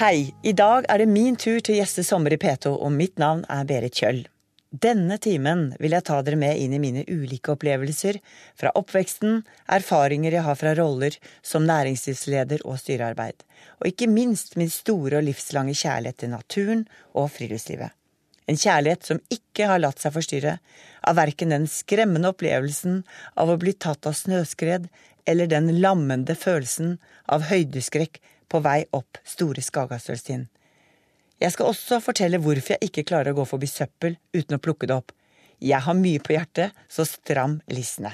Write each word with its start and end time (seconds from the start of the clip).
Hei, 0.00 0.30
i 0.40 0.54
dag 0.56 0.86
er 0.88 1.02
det 1.02 1.12
min 1.12 1.34
tur 1.36 1.58
til 1.60 1.74
å 1.74 1.80
gjeste 1.82 2.00
Sommer 2.08 2.32
i 2.32 2.38
P2, 2.40 2.70
og 2.72 2.88
mitt 2.94 3.18
navn 3.20 3.42
er 3.52 3.66
Berit 3.68 3.98
Kjøll. 4.00 4.22
Denne 4.72 5.18
timen 5.20 5.66
vil 5.76 5.92
jeg 5.92 6.06
ta 6.08 6.22
dere 6.24 6.38
med 6.40 6.56
inn 6.56 6.72
i 6.72 6.78
mine 6.80 7.02
ulike 7.04 7.52
opplevelser 7.52 8.16
fra 8.56 8.72
oppveksten, 8.80 9.42
erfaringer 9.68 10.38
jeg 10.38 10.46
har 10.46 10.56
fra 10.56 10.72
roller 10.78 11.18
som 11.44 11.68
næringslivsleder 11.68 12.64
og 12.64 12.80
styrearbeid, 12.80 13.44
og 13.82 13.90
ikke 13.90 14.08
minst 14.08 14.56
min 14.56 14.72
store 14.72 15.20
og 15.20 15.28
livslange 15.28 15.76
kjærlighet 15.82 16.22
til 16.24 16.32
naturen 16.32 16.86
og 17.12 17.28
friluftslivet. 17.36 17.92
En 18.48 18.56
kjærlighet 18.56 19.04
som 19.04 19.20
ikke 19.28 19.68
har 19.68 19.84
latt 19.84 20.00
seg 20.00 20.16
forstyrre 20.16 20.56
av 21.04 21.20
verken 21.20 21.52
den 21.52 21.68
skremmende 21.68 22.32
opplevelsen 22.32 23.02
av 23.36 23.52
å 23.52 23.60
bli 23.60 23.76
tatt 23.76 24.08
av 24.08 24.16
snøskred, 24.16 24.88
eller 25.28 25.52
den 25.52 25.68
lammende 25.84 26.32
følelsen 26.40 26.96
av 27.28 27.50
høydeskrekk 27.52 28.16
på 28.50 28.60
vei 28.64 28.82
opp 28.96 29.20
Store 29.24 29.62
Skagastølstind. 29.64 30.48
Jeg 31.40 31.54
skal 31.54 31.70
også 31.70 32.00
fortelle 32.04 32.40
hvorfor 32.42 32.76
jeg 32.76 32.90
ikke 32.90 33.06
klarer 33.08 33.32
å 33.32 33.38
gå 33.38 33.46
forbi 33.48 33.68
søppel 33.70 34.18
uten 34.36 34.58
å 34.58 34.62
plukke 34.62 34.90
det 34.90 34.98
opp. 34.98 35.14
Jeg 35.60 35.80
har 35.86 35.96
mye 35.96 36.20
på 36.24 36.34
hjertet, 36.34 36.76
så 36.88 37.06
stram 37.08 37.60
lissene. 37.72 38.12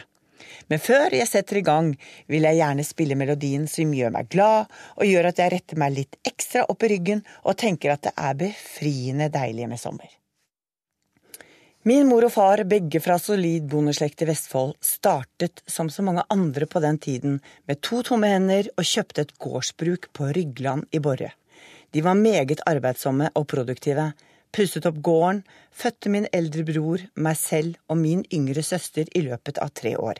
Men 0.70 0.82
før 0.82 1.14
jeg 1.14 1.28
setter 1.30 1.60
i 1.60 1.64
gang, 1.66 1.92
vil 2.30 2.46
jeg 2.46 2.60
gjerne 2.60 2.84
spille 2.86 3.18
melodien 3.18 3.66
som 3.70 3.95
gjør 3.95 4.14
meg 4.14 4.30
glad, 4.30 4.70
og 4.98 5.09
gjør 5.09 5.30
at 5.30 5.42
jeg 5.42 5.54
retter 5.54 5.80
meg 5.80 5.96
litt 5.96 6.20
ekstra 6.26 6.66
opp 6.70 6.87
i 6.87 6.92
ryggen 6.95 7.24
og 7.45 7.59
tenker 7.59 7.95
at 7.95 8.07
det 8.07 8.14
er 8.14 8.38
befriende 8.46 9.30
deilig 9.32 9.70
med 9.70 9.82
sommer. 9.82 10.15
Min 11.87 12.09
mor 12.10 12.24
og 12.26 12.32
far, 12.34 12.65
begge 12.66 12.98
fra 12.98 13.15
solid 13.23 13.68
bondeslekt 13.70 14.24
i 14.24 14.26
Vestfold, 14.26 14.73
startet 14.82 15.60
som 15.70 15.87
så 15.87 16.02
mange 16.02 16.24
andre 16.34 16.66
på 16.66 16.80
den 16.82 16.96
tiden 16.98 17.37
med 17.70 17.79
to 17.79 18.01
tomme 18.09 18.26
hender 18.26 18.66
og 18.74 18.88
kjøpte 18.90 19.23
et 19.23 19.30
gårdsbruk 19.38 20.09
på 20.10 20.32
Rygland 20.34 20.88
i 20.90 20.98
Borre. 20.98 21.29
De 21.95 22.02
var 22.02 22.18
meget 22.18 22.64
arbeidsomme 22.66 23.29
og 23.38 23.46
produktive, 23.52 24.09
pusset 24.51 24.88
opp 24.90 24.98
gården, 24.98 25.45
fødte 25.70 26.10
min 26.10 26.26
eldre 26.34 26.66
bror, 26.66 27.07
meg 27.14 27.38
selv 27.38 27.79
og 27.87 28.02
min 28.02 28.26
yngre 28.34 28.66
søster 28.66 29.07
i 29.14 29.23
løpet 29.29 29.62
av 29.62 29.70
tre 29.70 29.95
år. 29.95 30.18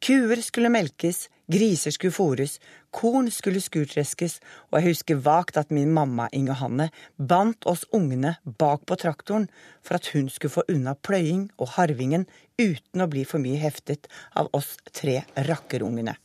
Kuer 0.00 0.40
skulle 0.40 0.72
melkes, 0.72 1.26
griser 1.50 1.94
skulle 1.94 2.14
fôres, 2.14 2.58
korn 2.90 3.30
skulle 3.32 3.62
skurtreskes, 3.64 4.38
og 4.70 4.78
jeg 4.78 4.92
husker 4.92 5.22
vagt 5.24 5.56
at 5.60 5.72
min 5.74 5.90
mamma 5.94 6.28
Inge 6.32 6.56
Hanne 6.60 6.90
bandt 7.16 7.66
oss 7.66 7.86
ungene 7.92 8.36
bak 8.44 8.84
på 8.86 8.98
traktoren 9.00 9.48
for 9.82 9.98
at 9.98 10.12
hun 10.14 10.28
skulle 10.32 10.54
få 10.58 10.66
unna 10.68 10.94
pløying 10.94 11.48
og 11.58 11.74
harvingen 11.78 12.28
uten 12.60 13.04
å 13.04 13.10
bli 13.10 13.24
for 13.28 13.42
mye 13.42 13.60
heftet 13.60 14.10
av 14.36 14.50
oss 14.52 14.76
tre 14.92 15.22
rakkerungene. 15.48 16.16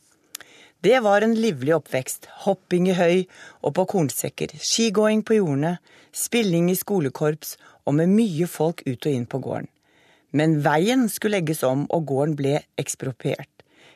Det 0.84 0.98
var 1.00 1.24
en 1.24 1.32
livlig 1.32 1.72
oppvekst, 1.72 2.26
hopping 2.44 2.90
i 2.92 2.96
høy 2.98 3.22
og 3.64 3.72
på 3.78 3.86
kornsekker, 3.88 4.52
skigåing 4.60 5.22
på 5.24 5.38
jordene, 5.38 5.78
spilling 6.12 6.68
i 6.68 6.76
skolekorps 6.76 7.54
og 7.88 7.96
med 7.96 8.12
mye 8.12 8.48
folk 8.50 8.82
ut 8.84 9.06
og 9.06 9.08
inn 9.14 9.24
på 9.24 9.40
gården. 9.46 9.70
Men 10.34 10.58
veien 10.60 11.06
skulle 11.08 11.38
legges 11.38 11.62
om, 11.64 11.86
og 11.94 12.08
gården 12.10 12.36
ble 12.36 12.58
ekspropriert. 12.80 13.53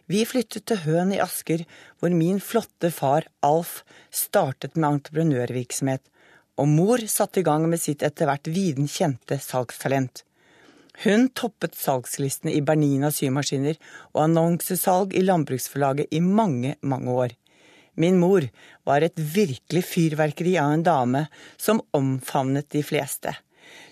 Vi 0.08 0.22
flyttet 0.24 0.64
til 0.68 0.80
Høen 0.86 1.10
i 1.12 1.20
Asker, 1.20 1.66
hvor 2.00 2.14
min 2.16 2.38
flotte 2.40 2.88
far 2.94 3.26
Alf 3.44 3.82
startet 4.08 4.76
med 4.76 4.88
entreprenørvirksomhet, 4.94 6.00
og 6.58 6.70
mor 6.72 7.02
satte 7.12 7.42
i 7.42 7.46
gang 7.46 7.66
med 7.68 7.82
sitt 7.82 8.02
etter 8.06 8.30
hvert 8.30 8.48
viden 8.48 8.88
kjente 8.88 9.36
salgstalent. 9.44 10.24
Hun 11.04 11.28
toppet 11.36 11.76
salgslistene 11.78 12.56
i 12.56 12.62
Bernina 12.64 13.12
symaskiner 13.14 13.76
og 14.14 14.24
annonsesalg 14.24 15.12
i 15.14 15.22
Landbruksforlaget 15.22 16.08
i 16.10 16.22
mange, 16.24 16.74
mange 16.80 17.12
år. 17.12 17.36
Min 17.98 18.18
mor 18.18 18.46
var 18.88 19.04
et 19.04 19.18
virkelig 19.18 19.84
fyrverkeri 19.86 20.56
av 20.58 20.72
en 20.72 20.86
dame 20.86 21.22
som 21.60 21.84
omfavnet 21.94 22.70
de 22.74 22.82
fleste. 22.86 23.36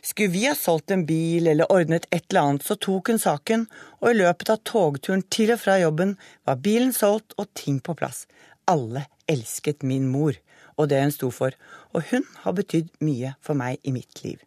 Skulle 0.03 0.35
vi 0.35 0.47
ha 0.47 0.55
solgt 0.55 0.91
en 0.95 1.07
bil 1.07 1.47
eller 1.51 1.73
ordnet 1.73 2.07
et 2.11 2.25
eller 2.31 2.41
annet, 2.41 2.67
så 2.67 2.77
tok 2.77 3.11
hun 3.13 3.21
saken, 3.23 3.67
og 4.01 4.11
i 4.11 4.19
løpet 4.19 4.53
av 4.55 4.63
togturen 4.69 5.25
til 5.33 5.55
og 5.55 5.63
fra 5.63 5.79
jobben 5.83 6.17
var 6.47 6.63
bilen 6.65 6.95
solgt 6.97 7.37
og 7.37 7.51
ting 7.59 7.81
på 7.81 7.97
plass. 7.99 8.27
Alle 8.71 9.07
elsket 9.31 9.83
min 9.87 10.09
mor 10.11 10.37
og 10.77 10.91
det 10.91 11.01
hun 11.03 11.15
sto 11.15 11.31
for, 11.33 11.57
og 11.97 12.05
hun 12.11 12.25
har 12.43 12.57
betydd 12.57 12.93
mye 13.05 13.35
for 13.45 13.59
meg 13.59 13.81
i 13.83 13.95
mitt 13.95 14.23
liv. 14.25 14.41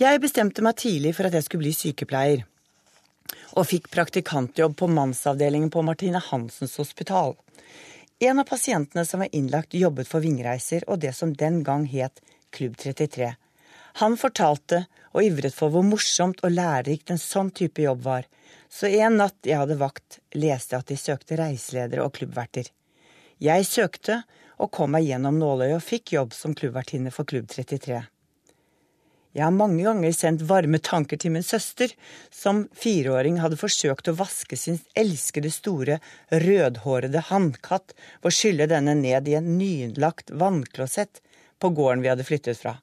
Jeg 0.00 0.20
bestemte 0.20 0.64
meg 0.64 0.76
tidlig 0.80 1.14
for 1.16 1.28
at 1.28 1.36
jeg 1.36 1.46
skulle 1.46 1.64
bli 1.64 1.74
sykepleier, 1.76 2.44
og 3.56 3.66
fikk 3.68 3.88
praktikantjobb 3.92 4.76
på 4.78 4.88
mannsavdelingen 4.92 5.72
på 5.72 5.82
Martine 5.84 6.20
Hansens 6.22 6.76
hospital. 6.80 7.34
En 8.20 8.40
av 8.40 8.48
pasientene 8.48 9.04
som 9.04 9.20
var 9.20 9.32
innlagt, 9.36 9.76
jobbet 9.76 10.08
for 10.08 10.24
Vingreiser 10.24 10.86
og 10.88 11.02
det 11.02 11.12
som 11.16 11.34
den 11.36 11.62
gang 11.64 11.84
het 11.90 12.22
Klubb 12.54 12.76
33. 12.80 13.34
Han 14.00 14.16
fortalte 14.20 14.84
og 15.16 15.24
ivret 15.24 15.54
for 15.56 15.72
hvor 15.72 15.84
morsomt 15.86 16.42
og 16.44 16.52
lærerikt 16.52 17.12
en 17.12 17.20
sånn 17.20 17.48
type 17.56 17.80
jobb 17.80 18.02
var, 18.04 18.26
så 18.68 18.90
en 18.90 19.16
natt 19.22 19.46
jeg 19.46 19.56
hadde 19.56 19.78
vakt, 19.80 20.18
leste 20.36 20.74
jeg 20.74 20.84
at 20.84 20.90
de 20.90 20.98
søkte 21.00 21.38
reiseledere 21.40 22.04
og 22.04 22.12
klubbverter. 22.18 22.68
Jeg 23.40 23.64
søkte 23.68 24.20
og 24.60 24.72
kom 24.72 24.92
meg 24.96 25.08
gjennom 25.08 25.38
nåløyet 25.40 25.78
og 25.78 25.84
fikk 25.84 26.12
jobb 26.16 26.36
som 26.36 26.54
klubbvertinne 26.56 27.12
for 27.12 27.28
Klubb 27.28 27.48
33. 27.52 28.02
Jeg 29.36 29.44
har 29.44 29.52
mange 29.52 29.82
ganger 29.84 30.14
sendt 30.16 30.46
varme 30.48 30.78
tanker 30.80 31.20
til 31.20 31.34
min 31.34 31.44
søster, 31.44 31.90
som 32.32 32.62
fireåring 32.72 33.36
hadde 33.42 33.58
forsøkt 33.60 34.08
å 34.08 34.16
vaske 34.16 34.56
sin 34.56 34.78
elskede 34.96 35.50
store, 35.52 35.98
rødhårede 36.32 37.20
hannkatt 37.28 37.92
å 38.24 38.32
skylle 38.32 38.68
denne 38.70 38.96
ned 38.96 39.28
i 39.28 39.36
en 39.36 39.50
nylagt 39.58 40.32
vannklosett 40.32 41.20
på 41.60 41.72
gården 41.76 42.04
vi 42.04 42.12
hadde 42.12 42.24
flyttet 42.24 42.60
fra. 42.62 42.78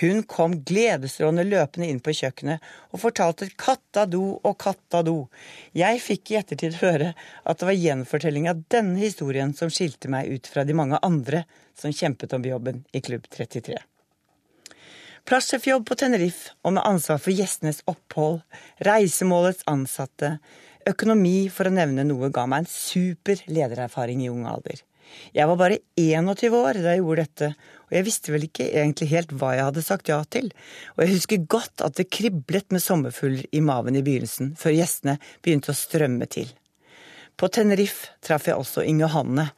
Hun 0.00 0.22
kom 0.26 0.56
gledesstrålende 0.66 1.44
løpende 1.46 1.88
inn 1.90 2.00
på 2.02 2.14
kjøkkenet 2.18 2.64
og 2.90 3.02
fortalte 3.04 3.50
katta 3.60 4.06
do 4.10 4.24
og 4.42 4.56
katta 4.58 5.04
do. 5.06 5.16
Jeg 5.76 6.02
fikk 6.02 6.32
i 6.32 6.38
ettertid 6.40 6.80
høre 6.80 7.12
at 7.44 7.60
det 7.60 7.68
var 7.68 7.78
gjenfortelling 7.78 8.48
av 8.50 8.64
denne 8.74 8.98
historien 8.98 9.54
som 9.54 9.70
skilte 9.70 10.10
meg 10.10 10.32
ut 10.34 10.50
fra 10.50 10.66
de 10.66 10.76
mange 10.76 10.98
andre 11.06 11.44
som 11.78 11.94
kjempet 11.94 12.34
om 12.34 12.46
jobben 12.46 12.82
i 12.92 13.02
Klubb 13.04 13.28
33. 13.30 13.78
Plassjefjobb 15.24 15.86
på 15.88 15.96
Tenerife 15.96 16.52
og 16.66 16.74
med 16.76 16.84
ansvar 16.84 17.20
for 17.22 17.32
gjestenes 17.32 17.80
opphold, 17.88 18.42
reisemålets 18.84 19.64
ansatte, 19.70 20.34
økonomi 20.90 21.46
for 21.48 21.70
å 21.70 21.72
nevne 21.72 22.04
noe, 22.04 22.28
ga 22.28 22.44
meg 22.50 22.64
en 22.64 22.68
super 22.68 23.40
ledererfaring 23.48 24.20
i 24.26 24.28
ung 24.28 24.44
alder. 24.50 24.82
Jeg 25.34 25.48
var 25.50 25.58
bare 25.60 25.78
21 26.00 26.56
år 26.58 26.80
da 26.80 26.94
jeg 26.94 27.02
gjorde 27.02 27.24
dette, 27.24 27.48
og 27.88 27.96
jeg 27.96 28.06
visste 28.06 28.34
vel 28.34 28.46
ikke 28.48 28.66
egentlig 28.70 29.08
helt 29.12 29.34
hva 29.38 29.52
jeg 29.56 29.68
hadde 29.68 29.84
sagt 29.86 30.10
ja 30.10 30.20
til, 30.30 30.50
og 30.96 31.04
jeg 31.04 31.14
husker 31.14 31.48
godt 31.56 31.84
at 31.86 31.98
det 31.98 32.10
kriblet 32.12 32.74
med 32.74 32.82
sommerfugler 32.82 33.48
i 33.52 33.62
maven 33.64 33.98
i 33.98 34.04
begynnelsen, 34.06 34.54
før 34.58 34.76
gjestene 34.76 35.18
begynte 35.44 35.74
å 35.74 35.78
strømme 35.78 36.28
til. 36.30 36.50
På 37.34 37.50
Tenerife 37.50 38.14
traff 38.22 38.48
jeg 38.48 38.58
også 38.58 38.84
Inge 38.86 39.10
Hanne, 39.10 39.48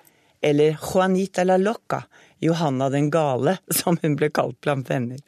eller 0.40 0.76
Juanita 0.80 1.44
la 1.44 1.58
Loca, 1.60 2.02
Johanna 2.44 2.90
den 2.90 3.10
gale, 3.10 3.56
som 3.80 3.98
hun 4.02 4.16
ble 4.18 4.30
kalt 4.34 4.58
blant 4.64 4.90
venner. 4.90 5.20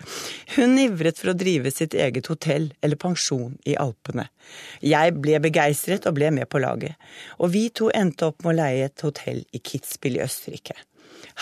Hun 0.56 0.78
ivret 0.80 1.20
for 1.20 1.32
å 1.32 1.38
drive 1.38 1.72
sitt 1.74 1.94
eget 1.94 2.28
hotell 2.30 2.70
eller 2.80 3.00
pensjon 3.00 3.56
i 3.64 3.76
Alpene. 3.80 4.28
Jeg 4.84 5.16
ble 5.20 5.40
begeistret 5.44 6.06
og 6.08 6.18
ble 6.18 6.30
med 6.34 6.48
på 6.50 6.62
laget, 6.62 6.96
og 7.38 7.52
vi 7.54 7.68
to 7.70 7.90
endte 7.94 8.28
opp 8.30 8.44
med 8.44 8.54
å 8.54 8.58
leie 8.60 8.88
et 8.88 9.06
hotell 9.06 9.44
i 9.52 9.62
Kitzbühel 9.62 10.20
i 10.20 10.24
Østerrike. 10.26 10.76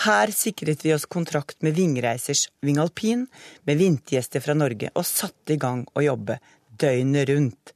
Her 0.05 0.31
sikret 0.33 0.83
vi 0.85 0.93
oss 0.93 1.07
kontrakt 1.09 1.63
med 1.65 1.75
Vingreisers 1.77 2.47
Vingalpin 2.61 3.25
med 3.65 3.79
vintergjester 3.79 4.43
fra 4.43 4.53
Norge, 4.57 4.91
og 4.93 5.05
satte 5.05 5.55
i 5.55 5.61
gang 5.61 5.85
å 5.93 6.03
jobbe 6.05 6.37
døgnet 6.77 7.29
rundt. 7.29 7.73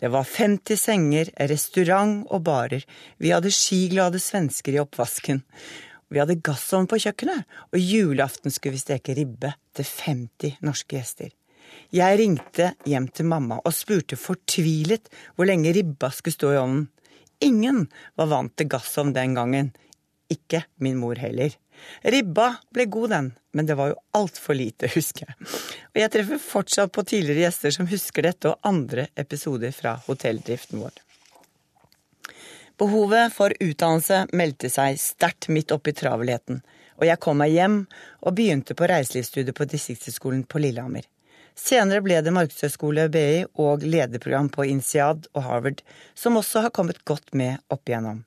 Det 0.00 0.10
var 0.12 0.26
50 0.28 0.76
senger, 0.76 1.30
restaurant 1.48 2.26
og 2.28 2.44
barer, 2.44 2.84
vi 3.16 3.32
hadde 3.32 3.52
skiglade 3.54 4.20
svensker 4.20 4.76
i 4.76 4.82
oppvasken. 4.82 5.40
Vi 6.14 6.20
hadde 6.22 6.38
gassovn 6.46 6.86
på 6.86 7.00
kjøkkenet, 7.02 7.42
og 7.74 7.80
julaften 7.80 8.52
skulle 8.54 8.76
vi 8.76 8.84
steke 8.84 9.16
ribbe 9.18 9.50
til 9.74 9.88
50 9.88 10.60
norske 10.62 10.94
gjester. 10.94 11.32
Jeg 11.94 12.18
ringte 12.20 12.68
hjem 12.86 13.08
til 13.10 13.26
mamma 13.26 13.58
og 13.58 13.74
spurte 13.74 14.18
fortvilet 14.20 15.10
hvor 15.34 15.48
lenge 15.48 15.72
ribba 15.74 16.12
skulle 16.14 16.36
stå 16.36 16.52
i 16.54 16.60
ovnen. 16.60 16.84
Ingen 17.42 17.88
var 18.14 18.30
vant 18.30 18.54
til 18.54 18.70
gassovn 18.70 19.10
den 19.16 19.34
gangen. 19.34 19.72
Ikke 20.30 20.62
min 20.78 21.00
mor 21.02 21.18
heller. 21.18 21.56
Ribba 22.06 22.52
ble 22.70 22.86
god, 22.86 23.10
den, 23.10 23.32
men 23.50 23.66
det 23.66 23.74
var 23.80 23.90
jo 23.90 23.98
altfor 24.14 24.54
lite, 24.54 24.86
husker 24.94 25.26
jeg. 25.26 25.50
Og 25.90 26.02
jeg 26.04 26.12
treffer 26.14 26.44
fortsatt 26.46 26.94
på 26.94 27.02
tidligere 27.10 27.48
gjester 27.48 27.74
som 27.74 27.90
husker 27.90 28.28
dette 28.28 28.52
og 28.52 28.70
andre 28.70 29.08
episoder 29.18 29.74
fra 29.74 29.96
hotelldriften 30.06 30.78
vår. 30.84 30.94
Behovet 32.74 33.30
for 33.30 33.54
utdannelse 33.62 34.24
meldte 34.34 34.66
seg 34.72 34.96
sterkt 34.98 35.46
midt 35.46 35.70
oppi 35.70 35.92
travelheten, 35.94 36.58
og 36.98 37.04
jeg 37.06 37.20
kom 37.22 37.38
meg 37.38 37.52
hjem 37.54 37.76
og 38.26 38.34
begynte 38.34 38.74
på 38.74 38.88
reiselivsstudiet 38.90 39.54
på 39.54 39.66
Distriktshøgskolen 39.70 40.40
på 40.50 40.58
Lillehammer. 40.58 41.06
Senere 41.54 42.02
ble 42.02 42.18
det 42.26 42.32
markedshøyskole 42.34 43.04
BI 43.14 43.44
og 43.62 43.84
lederprogram 43.86 44.48
på 44.50 44.66
INSEAD 44.72 45.28
og 45.36 45.44
Harvard, 45.46 45.84
som 46.18 46.40
også 46.40 46.64
har 46.64 46.74
kommet 46.74 47.04
godt 47.06 47.30
med 47.38 47.62
opp 47.70 47.86
igjennom. 47.86 48.24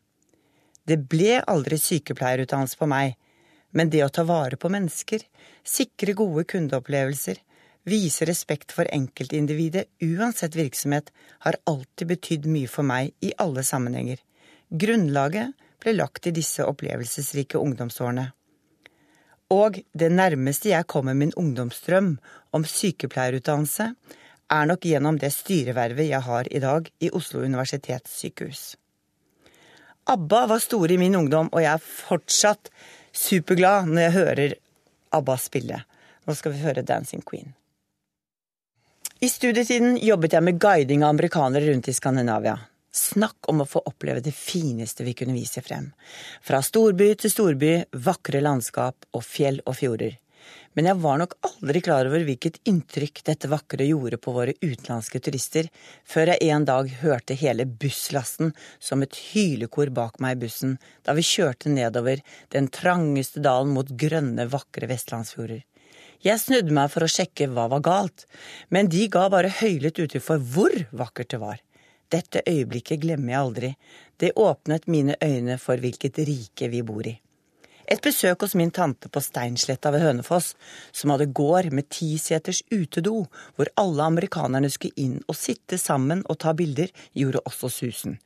Det 0.87 1.01
ble 1.11 1.41
aldri 1.43 1.75
sykepleierutdannelse 1.83 2.79
på 2.79 2.87
meg, 2.87 3.17
men 3.75 3.91
det 3.91 4.05
å 4.05 4.13
ta 4.15 4.23
vare 4.23 4.55
på 4.55 4.71
mennesker, 4.71 5.25
sikre 5.67 6.15
gode 6.15 6.45
kundeopplevelser, 6.47 7.43
vise 7.83 8.23
respekt 8.31 8.71
for 8.71 8.87
enkeltindividet 8.95 9.89
uansett 10.07 10.55
virksomhet, 10.55 11.11
har 11.43 11.59
alltid 11.67 12.13
betydd 12.15 12.47
mye 12.47 12.71
for 12.71 12.87
meg 12.87 13.11
i 13.19 13.35
alle 13.43 13.67
sammenhenger. 13.67 14.23
Grunnlaget 14.69 15.53
ble 15.79 15.93
lagt 15.95 16.27
i 16.27 16.33
disse 16.35 16.65
opplevelsesrike 16.67 17.59
ungdomsårene. 17.59 18.31
Og 19.53 19.79
det 19.95 20.09
nærmeste 20.11 20.73
jeg 20.73 20.87
kommer 20.91 21.15
min 21.15 21.31
ungdomsdrøm 21.39 22.17
om 22.51 22.65
sykepleierutdannelse, 22.67 23.93
er 24.47 24.67
nok 24.67 24.83
gjennom 24.87 25.19
det 25.19 25.31
styrevervet 25.35 26.09
jeg 26.09 26.23
har 26.23 26.47
i 26.51 26.59
dag 26.63 26.89
i 27.03 27.11
Oslo 27.11 27.43
universitetssykehus. 27.43 28.75
ABBA 30.07 30.45
var 30.47 30.63
store 30.63 30.95
i 30.95 30.99
min 30.99 31.15
ungdom, 31.19 31.49
og 31.51 31.63
jeg 31.63 31.73
er 31.73 31.83
fortsatt 31.83 32.71
superglad 33.11 33.89
når 33.91 34.01
jeg 34.01 34.15
hører 34.15 34.55
ABBA 35.19 35.37
spille. 35.43 35.81
Nå 36.27 36.35
skal 36.35 36.55
vi 36.55 36.63
høre 36.63 36.83
Dancing 36.83 37.23
Queen. 37.27 37.53
I 39.19 39.27
studietiden 39.31 39.97
jobbet 39.97 40.35
jeg 40.35 40.45
med 40.45 40.59
guiding 40.61 41.03
av 41.03 41.15
amerikanere 41.15 41.71
rundt 41.71 41.87
i 41.89 41.95
Skandinavia. 41.95 42.55
Snakk 42.97 43.49
om 43.51 43.61
å 43.61 43.69
få 43.69 43.83
oppleve 43.85 44.23
det 44.25 44.33
fineste 44.35 45.05
vi 45.05 45.15
kunne 45.17 45.37
vise 45.37 45.61
frem. 45.65 45.91
Fra 46.41 46.63
storby 46.65 47.13
til 47.21 47.33
storby, 47.33 47.73
vakre 48.07 48.41
landskap 48.41 49.09
og 49.13 49.25
fjell 49.25 49.61
og 49.65 49.77
fjorder 49.77 50.17
men 50.77 50.85
jeg 50.85 51.01
var 51.01 51.17
nok 51.17 51.31
aldri 51.47 51.81
klar 51.81 52.05
over 52.05 52.21
hvilket 52.27 52.59
inntrykk 52.69 53.23
dette 53.25 53.49
vakre 53.49 53.87
gjorde 53.87 54.19
på 54.21 54.33
våre 54.35 54.53
utenlandske 54.61 55.21
turister, 55.25 55.69
før 56.05 56.33
jeg 56.33 56.51
en 56.53 56.67
dag 56.69 56.91
hørte 56.99 57.37
hele 57.39 57.65
busslasten 57.65 58.53
som 58.77 59.01
et 59.01 59.17
hylekor 59.31 59.89
bak 59.97 60.21
meg 60.21 60.37
i 60.37 60.41
bussen 60.45 60.75
da 61.07 61.17
vi 61.17 61.25
kjørte 61.25 61.73
nedover 61.73 62.21
den 62.53 62.69
trangeste 62.69 63.41
dalen 63.41 63.73
mot 63.73 63.89
grønne, 63.89 64.45
vakre 64.53 64.89
vestlandsfjorder. 64.91 65.63
Jeg 66.21 66.41
snudde 66.41 66.73
meg 66.73 66.93
for 66.93 67.05
å 67.05 67.09
sjekke 67.09 67.49
hva 67.53 67.67
var 67.73 67.81
galt, 67.85 68.27
men 68.73 68.89
de 68.89 69.05
ga 69.09 69.27
bare 69.33 69.53
høylytt 69.59 69.97
uttrykk 70.01 70.29
for 70.29 70.41
hvor 70.53 70.77
vakkert 70.93 71.33
det 71.33 71.41
var. 71.41 71.57
Dette 72.11 72.41
øyeblikket 72.47 73.01
glemmer 73.03 73.33
jeg 73.33 73.41
aldri, 73.41 73.71
det 74.19 74.35
åpnet 74.39 74.87
mine 74.87 75.15
øyne 75.23 75.57
for 75.59 75.79
hvilket 75.81 76.19
rike 76.27 76.69
vi 76.71 76.81
bor 76.87 77.07
i. 77.07 77.17
Et 77.87 78.01
besøk 78.03 78.41
hos 78.43 78.51
min 78.59 78.71
tante 78.75 79.07
på 79.07 79.21
Steinsletta 79.23 79.93
ved 79.93 80.01
Hønefoss, 80.03 80.49
som 80.91 81.13
hadde 81.13 81.29
gård 81.31 81.69
med 81.71 81.87
tiseters 81.87 82.59
utedo, 82.67 83.21
hvor 83.55 83.71
alle 83.79 84.03
amerikanerne 84.11 84.67
skulle 84.73 84.99
inn 84.99 85.21
og 85.23 85.37
sitte 85.39 85.79
sammen 85.79 86.25
og 86.27 86.41
ta 86.43 86.51
bilder, 86.57 86.91
gjorde 87.15 87.45
også 87.47 87.71
susen. 87.71 88.17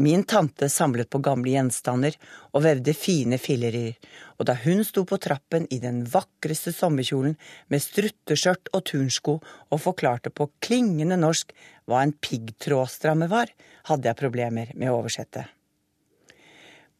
Min 0.00 0.24
tante 0.24 0.70
samlet 0.72 1.10
på 1.12 1.20
gamle 1.20 1.52
gjenstander 1.52 2.16
og 2.54 2.64
vevde 2.64 2.96
fine 2.96 3.36
fillerier, 3.36 4.00
og 4.40 4.48
da 4.48 4.56
hun 4.64 4.80
sto 4.88 5.04
på 5.04 5.20
trappen 5.20 5.68
i 5.68 5.82
den 5.84 6.00
vakreste 6.08 6.72
sommerkjolen 6.72 7.36
med 7.68 7.84
strutteskjørt 7.84 8.72
og 8.72 8.88
turnsko 8.88 9.36
og 9.44 9.84
forklarte 9.84 10.32
på 10.32 10.48
klingende 10.64 11.20
norsk 11.20 11.52
hva 11.84 12.06
en 12.06 12.16
piggtrådstramme 12.16 13.28
var, 13.28 13.52
hadde 13.92 14.08
jeg 14.08 14.22
problemer 14.24 14.72
med 14.72 14.88
å 14.88 15.02
oversette. 15.02 15.50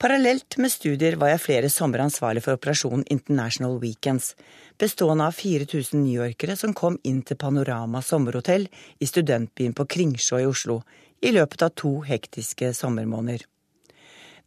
Parallelt 0.00 0.56
med 0.56 0.72
studier 0.72 1.18
var 1.20 1.28
jeg 1.28 1.42
flere 1.44 1.68
somre 1.68 2.00
ansvarlig 2.00 2.40
for 2.46 2.56
operasjonen 2.56 3.02
International 3.12 3.74
Weekends, 3.82 4.30
bestående 4.80 5.26
av 5.28 5.36
4000 5.36 6.00
newyorkere 6.00 6.56
som 6.56 6.72
kom 6.72 6.96
inn 7.04 7.18
til 7.20 7.36
Panorama 7.36 8.00
sommerhotell 8.00 8.64
i 8.96 9.08
studentbyen 9.10 9.76
på 9.76 9.84
Kringsjå 9.92 10.40
i 10.40 10.48
Oslo 10.48 10.78
i 11.20 11.34
løpet 11.36 11.66
av 11.68 11.74
to 11.76 11.92
hektiske 12.08 12.72
sommermåneder. 12.80 13.44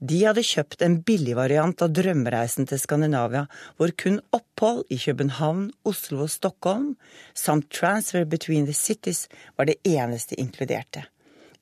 De 0.01 0.23
hadde 0.25 0.41
kjøpt 0.41 0.81
en 0.81 0.97
billigvariant 1.05 1.85
av 1.85 1.93
drømmereisen 2.01 2.65
til 2.67 2.81
Skandinavia, 2.81 3.45
hvor 3.77 3.93
kun 3.93 4.23
opphold 4.33 4.87
i 4.89 4.97
København, 5.05 5.69
Oslo 5.85 6.25
og 6.25 6.33
Stockholm 6.33 6.95
samt 7.37 7.69
transfer 7.69 8.25
between 8.25 8.65
the 8.65 8.73
cities 8.73 9.27
var 9.53 9.69
det 9.69 9.77
eneste 9.85 10.33
inkluderte. 10.33 11.05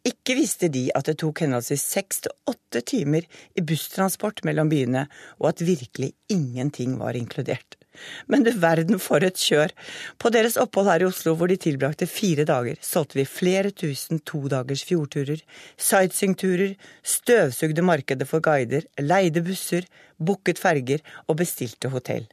Ikke 0.07 0.33
visste 0.33 0.65
de 0.73 0.87
at 0.97 1.05
det 1.05 1.19
tok 1.21 1.43
henholdsvis 1.43 1.83
seks 1.93 2.23
til 2.25 2.33
åtte 2.49 2.81
timer 2.89 3.27
i 3.53 3.61
busstransport 3.61 4.41
mellom 4.47 4.71
byene, 4.71 5.05
og 5.37 5.51
at 5.51 5.61
virkelig 5.61 6.15
ingenting 6.33 6.95
var 6.97 7.17
inkludert. 7.19 7.77
Men 8.25 8.41
du 8.41 8.49
verden 8.57 8.97
for 9.03 9.21
et 9.21 9.37
kjør! 9.37 9.73
På 10.17 10.31
deres 10.33 10.57
opphold 10.57 10.89
her 10.89 11.03
i 11.03 11.07
Oslo, 11.09 11.35
hvor 11.37 11.51
de 11.51 11.59
tilbrakte 11.59 12.07
fire 12.09 12.47
dager, 12.49 12.79
solgte 12.81 13.19
vi 13.19 13.27
flere 13.29 13.73
tusen 13.75 14.23
todagers 14.25 14.83
fjordturer, 14.87 15.43
sightseeingturer, 15.77 16.73
støvsugde 17.03 17.85
markedet 17.85 18.29
for 18.29 18.41
guider, 18.41 18.87
leide 18.97 19.45
busser, 19.45 19.85
booket 20.17 20.61
ferger 20.61 21.05
og 21.27 21.37
bestilte 21.43 21.91
hotell. 21.93 22.25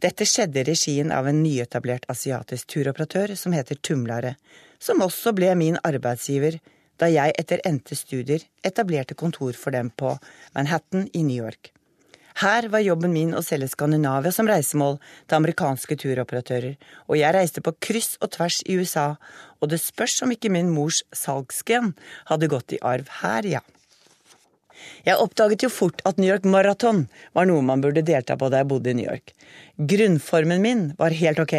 Dette 0.00 0.24
skjedde 0.24 0.62
i 0.62 0.68
regien 0.70 1.12
av 1.12 1.28
en 1.28 1.42
nyetablert 1.42 2.06
asiatisk 2.08 2.70
turoperatør 2.72 3.34
som 3.36 3.52
heter 3.52 3.76
Tumlare, 3.84 4.38
som 4.80 5.02
også 5.04 5.34
ble 5.36 5.52
min 5.58 5.76
arbeidsgiver 5.84 6.56
da 7.00 7.08
jeg 7.10 7.34
etter 7.40 7.62
endte 7.66 7.96
studier 7.96 8.44
etablerte 8.66 9.16
kontor 9.18 9.56
for 9.56 9.74
dem 9.74 9.90
på 9.90 10.14
Manhattan 10.54 11.08
i 11.16 11.24
New 11.24 11.40
York. 11.40 11.72
Her 12.40 12.68
var 12.72 12.84
jobben 12.84 13.12
min 13.12 13.34
å 13.34 13.42
selge 13.44 13.72
Skandinavia 13.72 14.30
som 14.32 14.48
reisemål 14.48 15.00
til 15.26 15.36
amerikanske 15.40 15.96
turoperatører, 15.98 16.76
og 17.08 17.18
jeg 17.18 17.34
reiste 17.36 17.64
på 17.64 17.74
kryss 17.82 18.14
og 18.22 18.30
tvers 18.36 18.60
i 18.64 18.78
USA, 18.78 19.16
og 19.60 19.72
det 19.72 19.80
spørs 19.82 20.20
om 20.24 20.32
ikke 20.32 20.52
min 20.52 20.70
mors 20.72 21.02
salgsgen 21.16 21.92
hadde 22.30 22.48
gått 22.52 22.76
i 22.76 22.80
arv 22.86 23.10
her, 23.20 23.48
ja. 23.58 23.64
Jeg 25.06 25.20
oppdaget 25.20 25.64
jo 25.64 25.70
fort 25.72 26.02
at 26.08 26.18
New 26.20 26.28
York 26.28 26.46
Marathon 26.48 27.06
var 27.36 27.48
noe 27.48 27.62
man 27.64 27.82
burde 27.84 28.04
delta 28.06 28.36
på 28.40 28.50
da 28.52 28.62
jeg 28.62 28.70
bodde 28.70 28.92
i 28.92 28.96
New 28.98 29.06
York. 29.06 29.32
Grunnformen 29.76 30.60
min 30.64 30.82
var 30.98 31.16
helt 31.16 31.40
ok, 31.40 31.54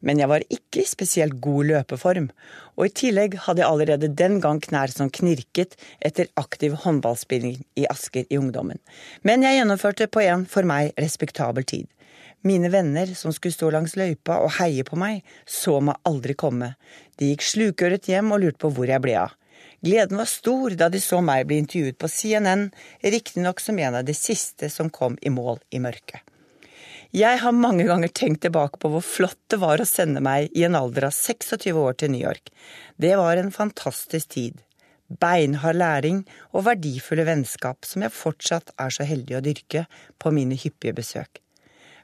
men 0.00 0.22
jeg 0.22 0.30
var 0.30 0.44
ikke 0.48 0.82
i 0.82 0.88
spesielt 0.88 1.36
god 1.44 1.68
løpeform, 1.72 2.30
og 2.78 2.86
i 2.86 2.94
tillegg 3.02 3.36
hadde 3.44 3.64
jeg 3.64 3.68
allerede 3.68 4.12
den 4.20 4.38
gang 4.44 4.62
knær 4.64 4.92
som 4.94 5.12
knirket 5.12 5.76
etter 6.04 6.30
aktiv 6.40 6.76
håndballspilling 6.84 7.60
i 7.76 7.86
Asker 7.90 8.24
i 8.28 8.40
ungdommen. 8.40 8.80
Men 9.22 9.44
jeg 9.44 9.60
gjennomførte 9.60 10.08
på 10.08 10.24
en 10.24 10.46
for 10.48 10.68
meg 10.68 10.94
respektabel 11.00 11.66
tid. 11.68 11.88
Mine 12.46 12.70
venner 12.70 13.10
som 13.18 13.34
skulle 13.34 13.56
stå 13.56 13.72
langs 13.74 13.96
løypa 13.98 14.38
og 14.44 14.54
heie 14.60 14.84
på 14.86 14.96
meg, 14.98 15.24
så 15.44 15.80
meg 15.82 15.98
aldri 16.06 16.38
komme. 16.38 16.76
De 17.18 17.32
gikk 17.32 17.42
slukøret 17.42 18.06
hjem 18.06 18.30
og 18.32 18.44
lurte 18.44 18.62
på 18.62 18.70
hvor 18.76 18.86
jeg 18.86 19.02
ble 19.02 19.16
av. 19.18 19.34
Gleden 19.80 20.18
var 20.18 20.26
stor 20.26 20.74
da 20.74 20.88
de 20.90 21.00
så 21.00 21.20
meg 21.22 21.46
bli 21.46 21.60
intervjuet 21.62 21.98
på 21.98 22.08
CNN, 22.10 22.70
riktignok 23.02 23.60
som 23.62 23.78
en 23.78 24.00
av 24.00 24.04
de 24.04 24.14
siste 24.14 24.70
som 24.74 24.90
kom 24.90 25.18
i 25.22 25.30
mål 25.30 25.60
i 25.70 25.78
mørket. 25.82 26.24
Jeg 27.14 27.40
har 27.40 27.54
mange 27.56 27.86
ganger 27.88 28.10
tenkt 28.12 28.42
tilbake 28.44 28.80
på 28.82 28.90
hvor 28.92 29.04
flott 29.06 29.38
det 29.48 29.60
var 29.62 29.80
å 29.80 29.86
sende 29.88 30.20
meg 30.20 30.50
i 30.52 30.66
en 30.66 30.76
alder 30.76 31.06
av 31.08 31.14
26 31.16 31.72
år 31.72 31.94
til 31.96 32.12
New 32.12 32.20
York. 32.20 32.50
Det 33.00 33.14
var 33.16 33.38
en 33.38 33.54
fantastisk 33.54 34.34
tid. 34.34 34.58
Beinhard 35.08 35.78
læring 35.80 36.24
og 36.52 36.66
verdifulle 36.66 37.24
vennskap 37.24 37.86
som 37.88 38.04
jeg 38.04 38.12
fortsatt 38.12 38.74
er 38.76 38.92
så 38.92 39.06
heldig 39.08 39.38
å 39.38 39.44
dyrke 39.46 39.86
på 40.20 40.34
mine 40.36 40.58
hyppige 40.58 40.98
besøk. 40.98 41.40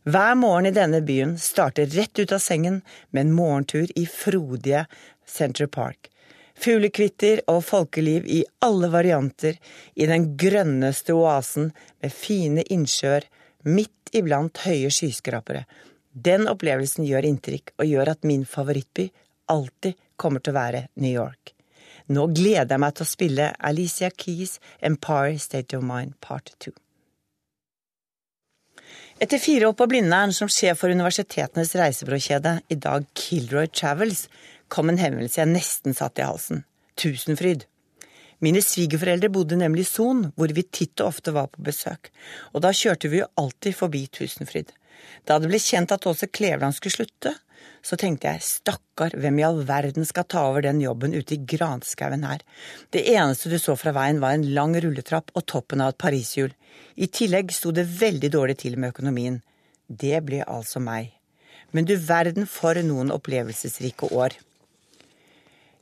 Hver 0.08 0.34
morgen 0.40 0.70
i 0.70 0.76
denne 0.76 1.02
byen 1.04 1.36
starter 1.40 1.90
rett 1.92 2.18
ut 2.18 2.32
av 2.32 2.40
sengen 2.40 2.80
med 3.10 3.26
en 3.26 3.36
morgentur 3.36 3.92
i 3.96 4.06
frodige 4.08 4.86
Central 5.28 5.68
Park. 5.68 6.08
Fuglekvitter 6.54 7.42
og 7.50 7.64
folkeliv 7.66 8.28
i 8.30 8.42
alle 8.64 8.88
varianter 8.92 9.58
i 9.94 10.06
den 10.06 10.30
grønneste 10.38 11.16
oasen 11.16 11.72
med 12.02 12.14
fine 12.14 12.62
innsjøer 12.70 13.26
midt 13.66 14.14
iblant 14.14 14.62
høye 14.64 14.92
skyskrapere. 14.94 15.64
Den 16.14 16.46
opplevelsen 16.50 17.06
gjør 17.08 17.26
inntrykk 17.26 17.74
og 17.78 17.90
gjør 17.90 18.12
at 18.14 18.28
min 18.28 18.46
favorittby 18.46 19.08
alltid 19.50 19.98
kommer 20.16 20.40
til 20.40 20.54
å 20.54 20.60
være 20.60 20.86
New 21.02 21.10
York. 21.10 21.50
Nå 22.14 22.28
gleder 22.36 22.76
jeg 22.76 22.82
meg 22.84 22.94
til 22.94 23.06
å 23.06 23.10
spille 23.10 23.50
Alicia 23.58 24.10
Keys' 24.12 24.58
Empire 24.84 25.38
State 25.40 25.76
of 25.76 25.84
Mind 25.86 26.14
Part 26.20 26.52
2. 26.62 26.74
Etter 29.22 29.38
fire 29.38 29.70
år 29.70 29.76
på 29.78 29.86
Blindern 29.88 30.34
som 30.34 30.50
sjef 30.50 30.80
for 30.82 30.92
universitetenes 30.92 31.72
reisebyråkjede, 31.78 32.58
i 32.68 32.76
dag 32.76 33.06
Kilroy 33.14 33.70
Travels, 33.70 34.26
kom 34.68 34.90
en 34.90 35.00
hemmelse 35.00 35.40
jeg 35.40 35.52
nesten 35.52 35.96
satt 35.96 36.20
i 36.20 36.26
halsen. 36.26 36.64
Tusenfryd. 37.00 37.66
Mine 38.44 38.60
svigerforeldre 38.62 39.30
bodde 39.32 39.56
nemlig 39.56 39.86
i 39.86 39.88
Son, 39.88 40.26
hvor 40.36 40.52
vi 40.52 40.66
titt 40.66 41.00
og 41.00 41.14
ofte 41.14 41.32
var 41.34 41.48
på 41.52 41.62
besøk, 41.64 42.10
og 42.52 42.64
da 42.64 42.74
kjørte 42.74 43.08
vi 43.08 43.22
jo 43.22 43.30
alltid 43.40 43.76
forbi 43.78 44.04
Tusenfryd. 44.12 44.72
Da 45.28 45.38
det 45.40 45.48
ble 45.50 45.60
kjent 45.62 45.94
at 45.94 46.06
Åse 46.08 46.28
Kleveland 46.28 46.76
skulle 46.76 46.98
slutte, 46.98 47.34
så 47.84 47.96
tenkte 48.00 48.30
jeg 48.30 48.44
stakkar, 48.44 49.14
hvem 49.20 49.40
i 49.40 49.44
all 49.46 49.60
verden 49.68 50.06
skal 50.08 50.26
ta 50.28 50.46
over 50.48 50.64
den 50.64 50.80
jobben 50.80 51.14
ute 51.16 51.36
i 51.36 51.42
granskauen 51.54 52.24
her. 52.24 52.40
Det 52.92 53.04
eneste 53.12 53.52
du 53.52 53.58
så 53.60 53.76
fra 53.80 53.92
veien 53.96 54.22
var 54.22 54.36
en 54.36 54.46
lang 54.56 54.76
rulletrapp 54.80 55.32
og 55.34 55.44
toppen 55.50 55.84
av 55.84 55.92
et 55.92 56.00
pariserhjul. 56.00 56.54
I 56.96 57.10
tillegg 57.12 57.52
sto 57.52 57.74
det 57.76 57.86
veldig 58.00 58.32
dårlig 58.32 58.58
til 58.64 58.78
med 58.78 58.94
økonomien. 58.94 59.42
Det 59.88 60.16
ble 60.24 60.40
altså 60.48 60.80
meg. 60.80 61.12
Men 61.76 61.88
du 61.88 61.96
verden 61.98 62.48
for 62.48 62.78
noen 62.86 63.12
opplevelsesrike 63.12 64.08
år. 64.14 64.36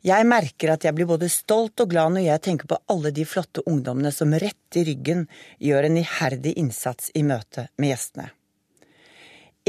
Jeg 0.02 0.26
merker 0.26 0.73
at 0.73 0.82
jeg 0.82 0.97
blir 0.97 1.06
både 1.06 1.28
stolt 1.30 1.78
og 1.85 1.90
glad 1.92 2.16
når 2.16 2.25
jeg 2.26 2.42
tenker 2.42 2.71
på 2.71 2.78
alle 2.90 3.12
de 3.14 3.23
flotte 3.28 3.62
ungdommene 3.71 4.11
som 4.14 4.35
rett 4.35 4.78
i 4.78 4.82
ryggen 4.88 5.28
gjør 5.62 5.87
en 5.87 5.99
iherdig 6.00 6.56
innsats 6.59 7.12
i 7.14 7.23
møte 7.23 7.68
med 7.78 7.92
gjestene. 7.92 8.32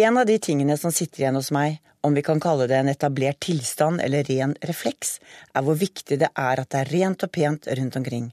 En 0.02 0.18
av 0.18 0.26
de 0.26 0.40
tingene 0.42 0.74
som 0.82 0.90
sitter 0.90 1.22
igjen 1.22 1.38
hos 1.38 1.52
meg, 1.54 1.78
om 2.02 2.18
vi 2.18 2.24
kan 2.26 2.42
kalle 2.42 2.66
det 2.68 2.80
en 2.82 2.90
etablert 2.90 3.44
tilstand 3.46 4.02
eller 4.02 4.26
ren 4.26 4.56
refleks, 4.66 5.20
er 5.54 5.64
hvor 5.64 5.78
viktig 5.78 6.18
det 6.24 6.32
er 6.34 6.64
at 6.64 6.72
det 6.74 6.82
er 6.82 6.92
rent 6.96 7.26
og 7.28 7.32
pent 7.32 7.70
rundt 7.70 8.00
omkring. 8.02 8.32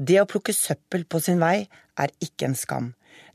Det 0.00 0.16
å 0.22 0.26
plukke 0.26 0.56
søppel 0.56 1.04
på 1.04 1.20
sin 1.22 1.44
vei 1.44 1.66
er 2.00 2.14
ikke 2.24 2.48
en 2.48 2.56
skam. 2.58 2.88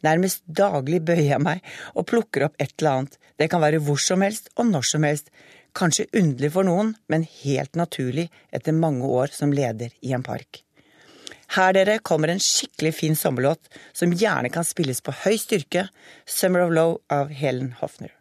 Nærmest 0.04 0.42
daglig 0.46 1.04
bøyer 1.06 1.36
jeg 1.36 1.46
meg 1.46 1.62
og 1.94 2.10
plukker 2.10 2.48
opp 2.50 2.58
et 2.58 2.74
eller 2.80 3.04
annet. 3.04 3.20
Det 3.38 3.48
kan 3.54 3.62
være 3.62 3.80
hvor 3.86 4.02
som 4.02 4.26
helst 4.26 4.50
og 4.58 4.68
når 4.74 4.90
som 4.90 5.06
helst. 5.08 5.30
Kanskje 5.78 6.08
underlig 6.18 6.52
for 6.56 6.68
noen, 6.68 6.96
men 7.08 7.28
helt 7.44 7.78
naturlig 7.78 8.30
etter 8.52 8.76
mange 8.76 9.06
år 9.06 9.34
som 9.36 9.54
leder 9.54 9.94
i 10.02 10.14
en 10.18 10.26
park. 10.26 10.64
Her 11.56 11.74
dere 11.74 11.98
kommer 12.06 12.30
en 12.30 12.42
skikkelig 12.42 12.94
fin 12.94 13.18
sommerlåt 13.18 13.72
som 13.94 14.14
gjerne 14.14 14.52
kan 14.54 14.66
spilles 14.66 15.02
på 15.02 15.16
høy 15.24 15.38
styrke, 15.42 15.88
Summer 16.26 16.68
of 16.68 16.74
Low 16.76 16.98
av 17.10 17.34
Helen 17.34 17.74
Hofner. 17.82 18.14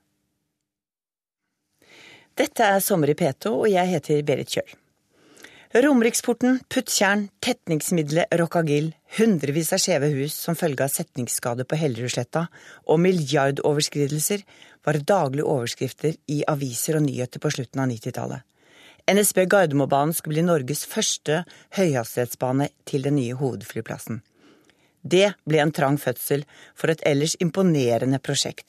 Dette 2.39 2.65
er 2.65 2.85
Sommer 2.85 3.11
i 3.11 3.17
P2, 3.19 3.51
og 3.51 3.69
jeg 3.69 3.91
heter 3.91 4.23
Berit 4.25 4.53
Kjøll. 4.55 4.77
Romeriksporten, 5.75 6.63
Puttjern, 6.73 7.27
tetningsmiddelet 7.45 8.31
Rockagill, 8.41 8.95
hundrevis 9.19 9.75
av 9.77 9.83
skjeve 9.83 10.09
hus 10.15 10.33
som 10.33 10.57
følge 10.57 10.87
av 10.87 10.95
setningsskade 10.95 11.67
på 11.69 11.77
Hellerudsletta 11.77 12.47
og 12.89 13.03
milliardoverskridelser 13.05 14.47
var 14.89 15.01
daglige 15.05 15.45
overskrifter 15.45 16.17
i 16.33 16.43
aviser 16.49 16.97
og 16.97 17.05
nyheter 17.05 17.43
på 17.43 17.53
slutten 17.53 17.83
av 17.83 17.91
90-tallet. 17.93 18.45
NSB 19.09 19.45
Gardermobanen 19.49 20.15
skulle 20.17 20.39
bli 20.39 20.45
Norges 20.45 20.85
første 20.89 21.43
høyhastighetsbane 21.77 22.69
til 22.89 23.05
den 23.05 23.17
nye 23.17 23.37
hovedflyplassen. 23.37 24.21
Det 25.01 25.31
ble 25.49 25.61
en 25.63 25.73
trang 25.73 25.97
fødsel 26.01 26.45
for 26.77 26.93
et 26.93 27.05
ellers 27.09 27.37
imponerende 27.41 28.21
prosjekt. 28.21 28.67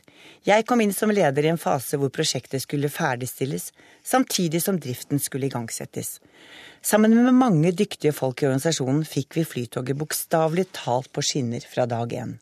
Jeg 0.47 0.65
kom 0.67 0.83
inn 0.83 0.93
som 0.95 1.11
leder 1.11 1.45
i 1.45 1.51
en 1.51 1.59
fase 1.59 1.99
hvor 1.99 2.11
prosjektet 2.15 2.63
skulle 2.63 2.91
ferdigstilles, 2.91 3.71
samtidig 4.03 4.61
som 4.63 4.79
driften 4.79 5.19
skulle 5.19 5.49
igangsettes. 5.49 6.19
Sammen 6.81 7.15
med 7.15 7.35
mange 7.35 7.73
dyktige 7.75 8.15
folk 8.15 8.43
i 8.43 8.47
organisasjonen 8.47 9.03
fikk 9.07 9.39
vi 9.39 9.47
Flytoget 9.47 9.99
bokstavelig 9.99 10.69
talt 10.83 11.11
på 11.11 11.23
skinner 11.25 11.65
fra 11.67 11.87
dag 11.89 12.15
én. 12.15 12.37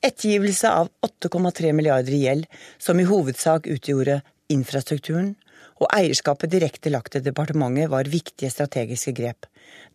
Ettergivelse 0.00 0.70
av 0.70 0.88
8,3 1.02 1.72
milliarder 1.72 2.12
i 2.12 2.22
gjeld, 2.22 2.46
som 2.78 3.00
i 3.00 3.06
hovedsak 3.08 3.66
utgjorde 3.66 4.20
infrastrukturen, 4.52 5.32
og 5.78 5.90
eierskapet 5.94 6.50
direkte 6.52 6.90
lagt 6.90 7.14
til 7.14 7.24
departementet 7.24 7.90
var 7.90 8.10
viktige 8.10 8.50
strategiske 8.50 9.14
grep. 9.18 9.46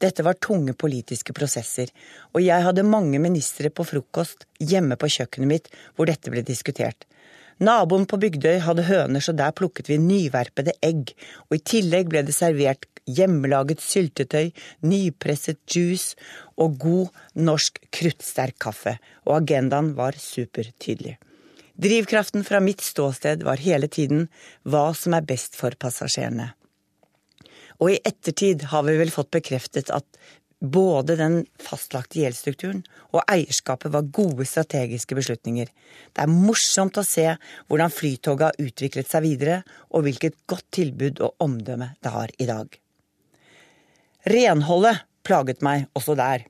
Dette 0.03 0.25
var 0.27 0.39
tunge 0.43 0.75
politiske 0.75 1.35
prosesser, 1.35 1.87
og 2.35 2.43
jeg 2.43 2.67
hadde 2.67 2.83
mange 2.87 3.19
ministre 3.19 3.71
på 3.71 3.85
frokost 3.87 4.43
hjemme 4.59 4.99
på 4.99 5.09
kjøkkenet 5.15 5.49
mitt 5.49 5.71
hvor 5.95 6.11
dette 6.11 6.31
ble 6.31 6.43
diskutert. 6.43 7.07
Naboen 7.63 8.03
på 8.09 8.17
Bygdøy 8.19 8.57
hadde 8.65 8.83
høner, 8.87 9.23
så 9.23 9.31
der 9.35 9.53
plukket 9.55 9.87
vi 9.87 9.99
nyverpede 10.01 10.73
egg, 10.83 11.13
og 11.47 11.57
i 11.57 11.63
tillegg 11.63 12.09
ble 12.11 12.23
det 12.27 12.35
servert 12.35 12.87
hjemmelaget 13.07 13.83
syltetøy, 13.83 14.49
nypresset 14.83 15.59
juice 15.71 16.17
og 16.59 16.75
god 16.81 17.21
norsk 17.39 17.79
kruttsterk 17.95 18.57
kaffe, 18.63 18.97
og 19.27 19.37
agendaen 19.41 19.93
var 19.95 20.17
supertydelig. 20.19 21.17
Drivkraften 21.73 22.43
fra 22.45 22.59
mitt 22.61 22.83
ståsted 22.85 23.45
var 23.47 23.63
hele 23.63 23.87
tiden 23.89 24.27
hva 24.67 24.91
som 24.97 25.15
er 25.17 25.25
best 25.25 25.55
for 25.57 25.73
passasjerene. 25.79 26.51
Og 27.81 27.95
i 27.95 28.01
ettertid 28.05 28.67
har 28.69 28.83
vi 28.85 28.99
vel 28.99 29.11
fått 29.11 29.31
bekreftet 29.33 29.89
at 29.91 30.05
både 30.63 31.17
den 31.19 31.41
fastlagte 31.59 32.21
gjeldsstrukturen 32.21 32.83
og 33.11 33.23
eierskapet 33.27 33.91
var 33.91 34.07
gode 34.15 34.45
strategiske 34.47 35.17
beslutninger. 35.17 35.67
Det 36.13 36.23
er 36.23 36.31
morsomt 36.31 36.97
å 36.97 37.03
se 37.07 37.27
hvordan 37.67 37.91
Flytoget 37.93 38.47
har 38.47 38.63
utviklet 38.63 39.09
seg 39.11 39.25
videre, 39.25 39.59
og 39.91 40.07
hvilket 40.07 40.39
godt 40.47 40.69
tilbud 40.79 41.19
og 41.25 41.35
omdømme 41.43 41.93
det 41.99 42.15
har 42.15 42.33
i 42.39 42.47
dag. 42.49 42.79
Renholdet 44.31 45.03
plaget 45.27 45.63
meg 45.65 45.89
også 45.97 46.15
der. 46.15 46.47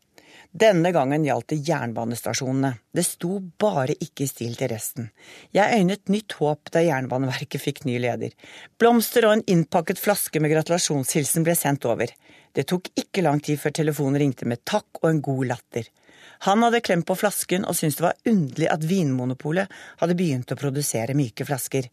Denne 0.53 0.91
gangen 0.93 1.23
gjaldt 1.25 1.49
det 1.49 1.63
jernbanestasjonene. 1.65 2.75
Det 2.93 3.01
sto 3.07 3.39
bare 3.41 3.95
ikke 3.97 4.27
i 4.27 4.29
stil 4.29 4.53
til 4.53 4.69
resten. 4.69 5.07
Jeg 5.55 5.79
øynet 5.79 6.11
nytt 6.13 6.35
håp 6.37 6.69
da 6.75 6.83
Jernbaneverket 6.85 7.61
fikk 7.61 7.81
ny 7.89 7.97
leder. 8.03 8.35
Blomster 8.77 9.25
og 9.25 9.39
en 9.39 9.45
innpakket 9.49 9.97
flaske 9.97 10.37
med 10.43 10.53
gratulasjonshilsen 10.53 11.47
ble 11.47 11.57
sendt 11.57 11.89
over. 11.89 12.13
Det 12.53 12.67
tok 12.69 12.89
ikke 12.99 13.23
lang 13.25 13.41
tid 13.41 13.59
før 13.61 13.73
telefonen 13.73 14.19
ringte 14.21 14.47
med 14.49 14.61
takk 14.69 15.01
og 15.01 15.09
en 15.09 15.21
god 15.25 15.45
latter. 15.49 15.87
Han 16.45 16.63
hadde 16.65 16.83
klemt 16.85 17.07
på 17.09 17.15
flasken 17.17 17.65
og 17.65 17.77
syntes 17.77 17.97
det 17.99 18.05
var 18.05 18.29
underlig 18.29 18.69
at 18.69 18.83
Vinmonopolet 18.87 19.71
hadde 20.01 20.17
begynt 20.19 20.51
å 20.53 20.59
produsere 20.59 21.15
myke 21.17 21.47
flasker. 21.47 21.87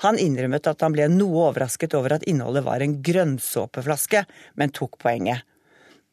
Han 0.00 0.18
innrømmet 0.18 0.70
at 0.70 0.80
han 0.80 0.94
ble 0.96 1.06
noe 1.12 1.44
overrasket 1.50 1.94
over 1.98 2.16
at 2.16 2.24
innholdet 2.30 2.64
var 2.64 2.80
en 2.80 2.96
grønnsåpeflaske, 3.04 4.24
men 4.56 4.72
tok 4.72 4.96
poenget. 5.02 5.44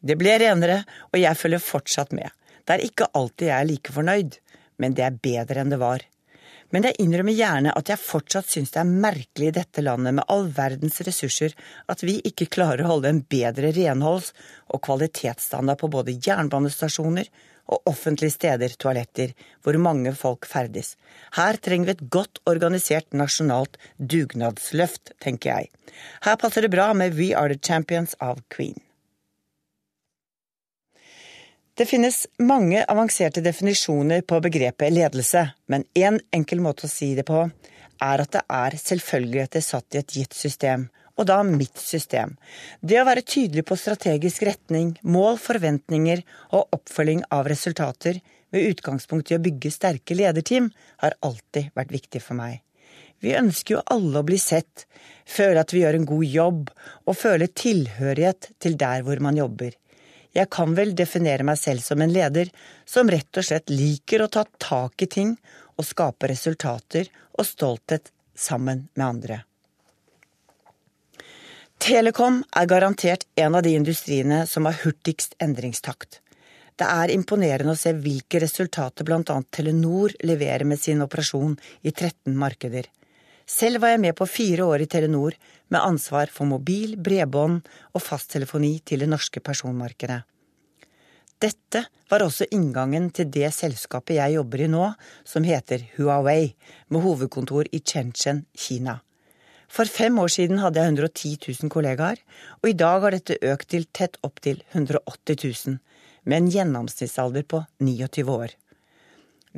Det 0.04 0.18
ble 0.20 0.36
renere, 0.42 0.82
og 1.14 1.18
jeg 1.22 1.40
følger 1.40 1.64
fortsatt 1.64 2.12
med. 2.14 2.28
Det 2.68 2.76
er 2.76 2.84
ikke 2.84 3.08
alltid 3.16 3.48
jeg 3.48 3.56
er 3.56 3.70
like 3.70 3.96
fornøyd, 3.96 4.38
men 4.78 4.98
det 4.98 5.08
er 5.08 5.22
bedre 5.24 5.64
enn 5.64 5.72
det 5.72 5.80
var. 5.82 6.04
Men 6.76 6.84
jeg 6.84 7.00
innrømmer 7.00 7.36
gjerne 7.36 7.74
at 7.80 7.90
jeg 7.92 8.02
fortsatt 8.02 8.50
syns 8.52 8.74
det 8.74 8.82
er 8.82 8.96
merkelig 9.06 9.50
i 9.50 9.56
dette 9.56 9.84
landet 9.86 10.18
med 10.18 10.28
all 10.34 10.50
verdens 10.52 11.00
ressurser 11.08 11.56
at 11.88 12.04
vi 12.04 12.18
ikke 12.28 12.50
klarer 12.58 12.84
å 12.84 12.96
holde 12.96 13.12
en 13.14 13.22
bedre 13.24 13.72
renholds- 13.76 14.34
og 14.68 14.82
kvalitetsstandard 14.88 15.80
på 15.80 15.92
både 15.94 16.18
jernbanestasjoner 16.28 17.30
og 17.68 17.90
offentlige 17.92 18.36
steder, 18.36 18.76
toaletter, 18.80 19.34
hvor 19.64 19.76
mange 19.80 20.14
folk 20.16 20.48
ferdes. 20.48 20.96
Her 21.36 21.60
trenger 21.60 21.90
vi 21.90 21.96
et 21.98 22.10
godt 22.16 22.42
organisert 22.48 23.16
nasjonalt 23.16 23.80
dugnadsløft, 24.00 25.16
tenker 25.24 25.54
jeg. 25.54 25.72
Her 26.24 26.40
passer 26.40 26.64
det 26.64 26.72
bra 26.76 26.94
med 26.96 27.16
We 27.20 27.34
Are 27.36 27.52
The 27.52 27.60
Champions 27.60 28.16
av 28.24 28.44
Queen. 28.54 28.80
Det 31.78 31.86
finnes 31.86 32.24
mange 32.42 32.80
avanserte 32.90 33.42
definisjoner 33.46 34.24
på 34.26 34.40
begrepet 34.42 34.90
ledelse, 34.90 35.44
men 35.70 35.84
én 35.94 36.16
en 36.16 36.18
enkel 36.40 36.64
måte 36.66 36.88
å 36.88 36.90
si 36.90 37.12
det 37.14 37.28
på 37.28 37.44
er 38.02 38.24
at 38.24 38.32
det 38.34 38.42
er 38.50 38.78
selvfølgeligheter 38.82 39.62
satt 39.62 39.94
i 39.94 40.00
et 40.02 40.16
gitt 40.18 40.34
system, 40.34 40.88
og 41.22 41.30
da 41.30 41.38
mitt 41.46 41.78
system. 41.78 42.34
Det 42.82 42.98
å 42.98 43.06
være 43.06 43.22
tydelig 43.22 43.68
på 43.70 43.78
strategisk 43.78 44.48
retning, 44.50 44.96
mål, 45.06 45.38
forventninger 45.38 46.26
og 46.50 46.74
oppfølging 46.80 47.22
av 47.38 47.46
resultater 47.54 48.24
med 48.50 48.74
utgangspunkt 48.74 49.30
i 49.30 49.38
å 49.38 49.44
bygge 49.46 49.76
sterke 49.78 50.18
lederteam 50.18 50.74
har 51.06 51.14
alltid 51.22 51.70
vært 51.78 51.94
viktig 51.94 52.26
for 52.26 52.42
meg. 52.42 52.64
Vi 53.22 53.38
ønsker 53.38 53.78
jo 53.78 53.88
alle 53.94 54.24
å 54.24 54.26
bli 54.26 54.42
sett, 54.42 54.88
føle 55.30 55.62
at 55.62 55.78
vi 55.78 55.86
gjør 55.86 56.02
en 56.02 56.10
god 56.10 56.38
jobb, 56.42 56.70
og 57.06 57.22
føle 57.22 57.54
tilhørighet 57.54 58.56
til 58.58 58.82
der 58.82 59.06
hvor 59.06 59.22
man 59.22 59.38
jobber. 59.38 59.78
Jeg 60.38 60.52
kan 60.54 60.76
vel 60.78 60.94
definere 60.98 61.46
meg 61.48 61.58
selv 61.58 61.82
som 61.82 62.02
en 62.04 62.14
leder 62.14 62.52
som 62.86 63.10
rett 63.10 63.40
og 63.40 63.46
slett 63.48 63.74
liker 63.74 64.22
å 64.22 64.30
ta 64.30 64.46
tak 64.62 65.02
i 65.02 65.10
ting 65.10 65.34
og 65.78 65.88
skape 65.88 66.30
resultater 66.30 67.10
og 67.34 67.46
stolthet 67.48 68.12
sammen 68.38 68.86
med 68.94 69.06
andre. 69.08 69.40
Telekom 71.82 72.42
er 72.58 72.70
garantert 72.70 73.26
en 73.38 73.56
av 73.58 73.66
de 73.66 73.74
industriene 73.78 74.46
som 74.50 74.66
har 74.66 74.78
hurtigst 74.84 75.36
endringstakt. 75.42 76.22
Det 76.78 76.86
er 76.86 77.14
imponerende 77.14 77.74
å 77.74 77.80
se 77.80 77.94
hvilke 77.98 78.42
resultater 78.42 79.06
bl.a. 79.06 79.38
Telenor 79.50 80.14
leverer 80.26 80.66
med 80.70 80.82
sin 80.82 81.02
operasjon 81.06 81.56
i 81.82 81.94
13 81.94 82.38
markeder. 82.38 82.90
Selv 83.48 83.80
var 83.80 83.94
jeg 83.94 84.04
med 84.04 84.16
på 84.20 84.28
fire 84.28 84.66
år 84.68 84.84
i 84.84 84.90
Telenor 84.92 85.36
med 85.72 85.80
ansvar 85.80 86.28
for 86.32 86.50
mobil, 86.50 86.98
bredbånd 87.00 87.62
og 87.96 88.04
fasttelefoni 88.04 88.74
til 88.84 89.06
det 89.06 89.08
norske 89.08 89.40
personmarkedet. 89.40 90.20
Dette 91.40 91.84
var 92.10 92.26
også 92.26 92.48
inngangen 92.52 93.12
til 93.14 93.30
det 93.32 93.52
selskapet 93.54 94.18
jeg 94.18 94.36
jobber 94.36 94.64
i 94.66 94.70
nå, 94.74 94.88
som 95.24 95.46
heter 95.46 95.86
Huawei, 95.96 96.56
med 96.90 97.06
hovedkontor 97.06 97.70
i 97.72 97.80
Shenzhen, 97.80 98.44
Kina. 98.58 98.98
For 99.70 99.86
fem 99.86 100.18
år 100.20 100.32
siden 100.34 100.60
hadde 100.64 100.82
jeg 100.82 100.96
110 100.98 101.34
000 101.62 101.72
kollegaer, 101.72 102.20
og 102.64 102.70
i 102.72 102.76
dag 102.76 103.04
har 103.04 103.16
dette 103.16 103.38
økt 103.54 103.70
til 103.72 103.86
tett 103.94 104.18
opp 104.28 104.42
til 104.44 104.64
180 104.74 105.44
000, 105.68 105.78
med 106.28 106.38
en 106.42 106.50
gjennomsnittsalder 106.52 107.46
på 107.48 107.64
29 107.80 108.26
år. 108.34 108.56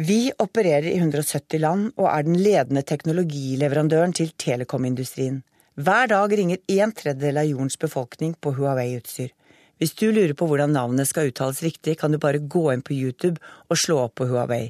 Vi 0.02 0.32
opererer 0.38 0.86
i 0.88 0.96
170 0.96 1.60
land 1.60 1.90
og 2.00 2.06
er 2.08 2.24
den 2.24 2.38
ledende 2.40 2.86
teknologileverandøren 2.88 4.14
til 4.16 4.30
telekomindustrien. 4.40 5.42
Hver 5.76 6.08
dag 6.08 6.36
ringer 6.40 6.62
en 6.72 6.94
tredjedel 6.96 7.42
av 7.42 7.50
jordens 7.50 7.76
befolkning 7.82 8.32
på 8.40 8.54
Huawei-utstyr. 8.56 9.34
Hvis 9.76 9.92
du 10.00 10.06
lurer 10.16 10.32
på 10.40 10.48
hvordan 10.48 10.72
navnet 10.72 11.10
skal 11.10 11.28
uttales 11.34 11.60
riktig, 11.66 11.98
kan 12.00 12.16
du 12.16 12.20
bare 12.20 12.40
gå 12.40 12.62
inn 12.72 12.84
på 12.86 12.96
YouTube 12.96 13.44
og 13.68 13.82
slå 13.82 13.98
opp 14.06 14.16
på 14.22 14.30
Huawei. 14.32 14.70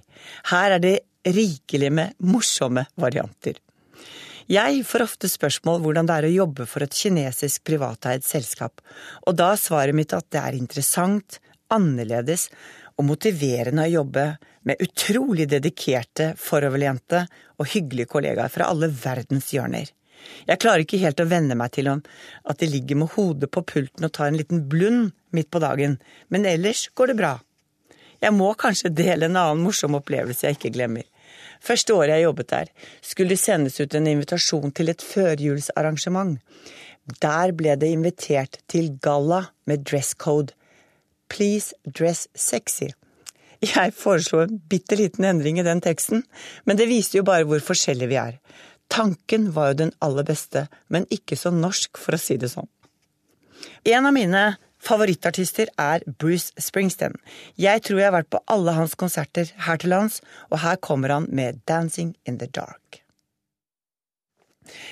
Her 0.50 0.80
er 0.80 0.82
det 0.82 0.96
rikelig 1.30 1.94
med 1.94 2.18
morsomme 2.26 2.88
varianter. 2.98 3.62
Jeg 4.50 4.82
får 4.82 5.06
ofte 5.06 5.30
spørsmål 5.30 5.84
hvordan 5.84 6.10
det 6.10 6.16
er 6.16 6.26
å 6.32 6.38
jobbe 6.40 6.66
for 6.66 6.82
et 6.82 6.98
kinesisk 7.04 7.70
privateid 7.70 8.26
selskap, 8.26 8.82
og 9.30 9.38
da 9.38 9.52
er 9.54 9.62
svaret 9.62 9.94
mitt 9.94 10.18
at 10.18 10.26
det 10.34 10.42
er 10.42 10.58
interessant, 10.58 11.38
annerledes 11.70 12.50
og 13.00 13.08
motiverende 13.08 13.86
å 13.86 13.94
jobbe 13.94 14.26
med 14.68 14.82
utrolig 14.84 15.48
dedikerte, 15.50 16.34
foroverlente 16.36 17.24
og 17.58 17.72
hyggelige 17.72 18.12
kollegaer 18.12 18.52
fra 18.52 18.68
alle 18.72 18.92
verdens 18.92 19.54
hjørner. 19.56 19.88
Jeg 20.50 20.60
klarer 20.60 20.84
ikke 20.84 21.00
helt 21.00 21.22
å 21.24 21.30
venne 21.32 21.56
meg 21.56 21.72
til 21.78 21.88
om 21.94 22.02
at 22.52 22.60
de 22.60 22.68
ligger 22.68 23.00
med 23.00 23.14
hodet 23.16 23.48
på 23.56 23.64
pulten 23.64 24.04
og 24.04 24.12
tar 24.16 24.28
en 24.28 24.40
liten 24.40 24.66
blund 24.68 25.14
midt 25.32 25.48
på 25.54 25.62
dagen, 25.64 25.96
men 26.28 26.48
ellers 26.50 26.90
går 26.92 27.14
det 27.14 27.20
bra. 27.22 27.38
Jeg 28.20 28.36
må 28.36 28.52
kanskje 28.60 28.92
dele 28.92 29.30
en 29.30 29.40
annen 29.40 29.64
morsom 29.64 29.96
opplevelse 29.96 30.50
jeg 30.50 30.60
ikke 30.60 30.74
glemmer. 30.76 31.08
Første 31.64 31.96
året 31.96 32.18
jeg 32.18 32.26
jobbet 32.28 32.52
der, 32.52 32.70
skulle 33.00 33.36
det 33.36 33.40
sendes 33.40 33.80
ut 33.80 33.96
en 33.96 34.12
invitasjon 34.12 34.76
til 34.76 34.92
et 34.92 35.04
førjulsarrangement. 35.04 36.36
Der 37.24 37.56
ble 37.56 37.80
det 37.80 37.94
invitert 37.96 38.60
til 38.72 38.92
galla 39.02 39.46
med 39.70 39.88
dress 39.88 40.12
code. 40.20 40.52
Please 41.30 41.74
dress 41.86 42.28
sexy. 42.36 42.92
Jeg 43.60 43.92
foreslo 43.96 44.42
en 44.46 44.60
bitte 44.72 44.96
liten 44.96 45.26
endring 45.28 45.60
i 45.60 45.68
den 45.68 45.82
teksten, 45.84 46.24
men 46.64 46.80
det 46.80 46.88
viste 46.90 47.20
jo 47.20 47.28
bare 47.28 47.48
hvor 47.48 47.64
forskjellige 47.64 48.12
vi 48.12 48.20
er. 48.22 48.38
Tanken 48.90 49.52
var 49.54 49.72
jo 49.72 49.82
den 49.84 49.92
aller 50.02 50.26
beste, 50.26 50.66
men 50.88 51.06
ikke 51.14 51.38
så 51.38 51.52
norsk, 51.54 52.00
for 52.00 52.16
å 52.16 52.22
si 52.22 52.40
det 52.40 52.50
sånn. 52.54 52.70
En 53.86 54.08
av 54.08 54.16
mine 54.16 54.44
favorittartister 54.80 55.70
er 55.78 56.06
Bruce 56.08 56.56
Springsteen. 56.58 57.20
Jeg 57.60 57.84
tror 57.84 58.00
jeg 58.00 58.10
har 58.10 58.16
vært 58.16 58.32
på 58.32 58.42
alle 58.48 58.74
hans 58.80 58.96
konserter 58.96 59.52
her 59.68 59.82
til 59.82 59.94
lands, 59.94 60.24
og 60.50 60.64
her 60.64 60.80
kommer 60.80 61.14
han 61.18 61.28
med 61.30 61.60
Dancing 61.68 62.16
in 62.26 62.40
the 62.40 62.48
Dark. 62.48 63.04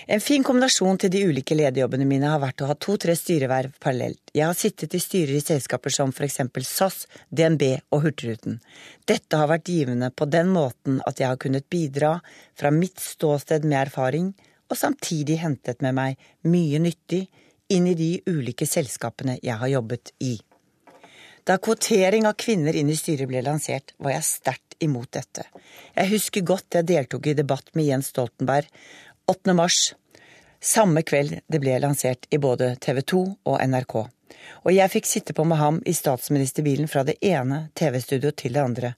En 0.07 0.21
fin 0.23 0.43
kombinasjon 0.45 0.99
til 1.01 1.11
de 1.13 1.23
ulike 1.29 1.55
lederjobbene 1.57 2.07
mine 2.07 2.29
har 2.31 2.41
vært 2.41 2.63
å 2.63 2.69
ha 2.69 2.75
to-tre 2.79 3.15
styreverv 3.17 3.75
parallelt. 3.83 4.21
Jeg 4.33 4.45
har 4.47 4.57
sittet 4.57 4.95
i 4.97 5.01
styrer 5.03 5.37
i 5.37 5.43
selskaper 5.43 5.93
som 5.93 6.13
for 6.15 6.27
eksempel 6.27 6.65
SAS, 6.67 7.05
DNB 7.29 7.63
og 7.95 8.05
Hurtigruten. 8.05 8.59
Dette 9.07 9.39
har 9.39 9.51
vært 9.51 9.71
givende 9.71 10.11
på 10.11 10.29
den 10.31 10.51
måten 10.55 11.01
at 11.07 11.21
jeg 11.21 11.31
har 11.31 11.41
kunnet 11.41 11.69
bidra 11.69 12.17
fra 12.57 12.71
mitt 12.73 13.01
ståsted 13.03 13.67
med 13.67 13.81
erfaring, 13.85 14.33
og 14.67 14.75
samtidig 14.77 15.39
hentet 15.43 15.83
med 15.85 15.95
meg 15.95 16.29
mye 16.47 16.79
nyttig 16.83 17.25
inn 17.71 17.87
i 17.87 17.95
de 17.99 18.11
ulike 18.27 18.67
selskapene 18.67 19.37
jeg 19.43 19.59
har 19.59 19.71
jobbet 19.71 20.13
i. 20.23 20.37
Da 21.47 21.55
kvotering 21.63 22.25
av 22.27 22.35
kvinner 22.35 22.75
inn 22.75 22.89
i 22.91 22.95
styret 22.99 23.29
ble 23.29 23.39
lansert, 23.39 23.93
var 24.03 24.17
jeg 24.17 24.27
sterkt 24.27 24.75
imot 24.83 25.13
dette. 25.15 25.45
Jeg 25.95 26.11
husker 26.11 26.43
godt 26.43 26.75
jeg 26.75 26.87
deltok 26.89 27.29
i 27.31 27.35
debatt 27.37 27.71
med 27.77 27.87
Jens 27.87 28.09
Stoltenberg 28.11 28.67
8. 29.29 29.53
mars, 29.53 29.95
samme 30.63 31.01
kveld 31.03 31.41
det 31.51 31.59
ble 31.59 31.73
lansert 31.83 32.29
i 32.31 32.37
både 32.39 32.69
TV 32.79 33.01
2 33.11 33.17
og 33.51 33.57
NRK. 33.59 33.95
Og 34.63 34.69
jeg 34.71 34.91
fikk 34.93 35.09
sitte 35.09 35.35
på 35.35 35.43
med 35.43 35.59
ham 35.59 35.81
i 35.83 35.95
statsministerbilen 35.97 36.87
fra 36.87 37.03
det 37.03 37.17
ene 37.19 37.65
TV-studioet 37.75 38.37
til 38.39 38.55
det 38.55 38.63
andre. 38.63 38.93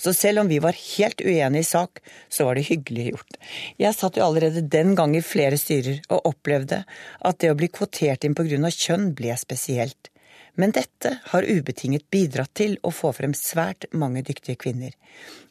Så 0.00 0.14
selv 0.16 0.40
om 0.40 0.48
vi 0.48 0.62
var 0.64 0.80
helt 0.80 1.20
uenige 1.20 1.60
i 1.60 1.68
sak, 1.68 2.00
så 2.32 2.48
var 2.48 2.56
det 2.56 2.70
hyggelig 2.70 3.10
gjort. 3.10 3.38
Jeg 3.76 3.98
satt 3.98 4.16
jo 4.16 4.24
allerede 4.24 4.64
den 4.64 4.96
gang 4.96 5.12
i 5.12 5.24
flere 5.24 5.60
styrer 5.60 6.00
og 6.08 6.24
opplevde 6.32 6.82
at 7.20 7.40
det 7.44 7.52
å 7.52 7.60
bli 7.60 7.68
kvotert 7.68 8.24
inn 8.24 8.36
på 8.38 8.48
grunn 8.48 8.64
av 8.64 8.80
kjønn 8.80 9.10
ble 9.18 9.36
spesielt. 9.36 10.08
Men 10.56 10.72
dette 10.72 11.18
har 11.32 11.44
ubetinget 11.44 12.06
bidratt 12.10 12.54
til 12.56 12.78
å 12.80 12.92
få 12.94 13.12
frem 13.16 13.34
svært 13.36 13.84
mange 13.92 14.22
dyktige 14.24 14.56
kvinner. 14.60 14.94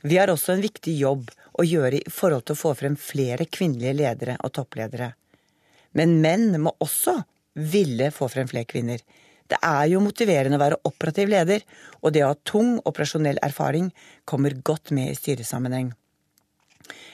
Vi 0.01 0.17
har 0.17 0.31
også 0.33 0.55
en 0.55 0.63
viktig 0.65 0.95
jobb 0.97 1.29
å 1.53 1.65
gjøre 1.65 2.01
i 2.01 2.11
forhold 2.11 2.47
til 2.47 2.57
å 2.57 2.61
få 2.63 2.73
frem 2.79 2.97
flere 2.97 3.45
kvinnelige 3.45 3.93
ledere 3.99 4.37
og 4.41 4.55
toppledere. 4.57 5.11
Men 5.93 6.17
menn 6.23 6.49
må 6.61 6.73
også 6.83 7.19
ville 7.55 8.09
få 8.11 8.27
frem 8.33 8.49
flere 8.49 8.67
kvinner. 8.67 9.03
Det 9.45 9.59
er 9.61 9.91
jo 9.91 10.01
motiverende 10.01 10.57
å 10.57 10.63
være 10.63 10.81
operativ 10.89 11.29
leder, 11.29 11.61
og 12.01 12.15
det 12.15 12.25
å 12.25 12.31
ha 12.33 12.39
tung 12.49 12.79
operasjonell 12.81 13.37
erfaring 13.45 13.91
kommer 14.25 14.57
godt 14.65 14.89
med 14.95 15.11
i 15.11 15.19
styresammenheng. 15.19 15.93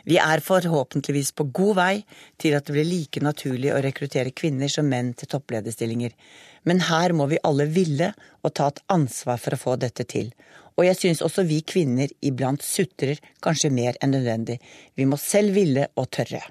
Vi 0.05 0.17
er 0.21 0.43
forhåpentligvis 0.43 1.31
på 1.37 1.47
god 1.53 1.75
vei 1.77 1.93
til 2.41 2.55
at 2.57 2.67
det 2.67 2.75
blir 2.75 2.87
like 2.89 3.23
naturlig 3.23 3.73
å 3.73 3.81
rekruttere 3.83 4.33
kvinner 4.35 4.71
som 4.71 4.89
menn 4.89 5.13
til 5.17 5.29
topplederstillinger, 5.31 6.15
men 6.63 6.83
her 6.87 7.13
må 7.17 7.27
vi 7.31 7.41
alle 7.47 7.67
ville 7.69 8.11
og 8.41 8.55
ta 8.57 8.69
et 8.71 8.81
ansvar 8.93 9.41
for 9.41 9.55
å 9.55 9.61
få 9.61 9.75
dette 9.81 10.05
til, 10.09 10.31
og 10.77 10.87
jeg 10.87 10.97
synes 10.97 11.21
også 11.25 11.45
vi 11.45 11.59
kvinner 11.67 12.09
iblant 12.25 12.63
sutrer 12.65 13.19
kanskje 13.43 13.73
mer 13.73 13.99
enn 14.01 14.15
nødvendig. 14.15 14.57
Vi 14.95 15.05
må 15.05 15.19
selv 15.19 15.53
ville 15.57 15.89
og 15.95 16.09
tørre. 16.15 16.41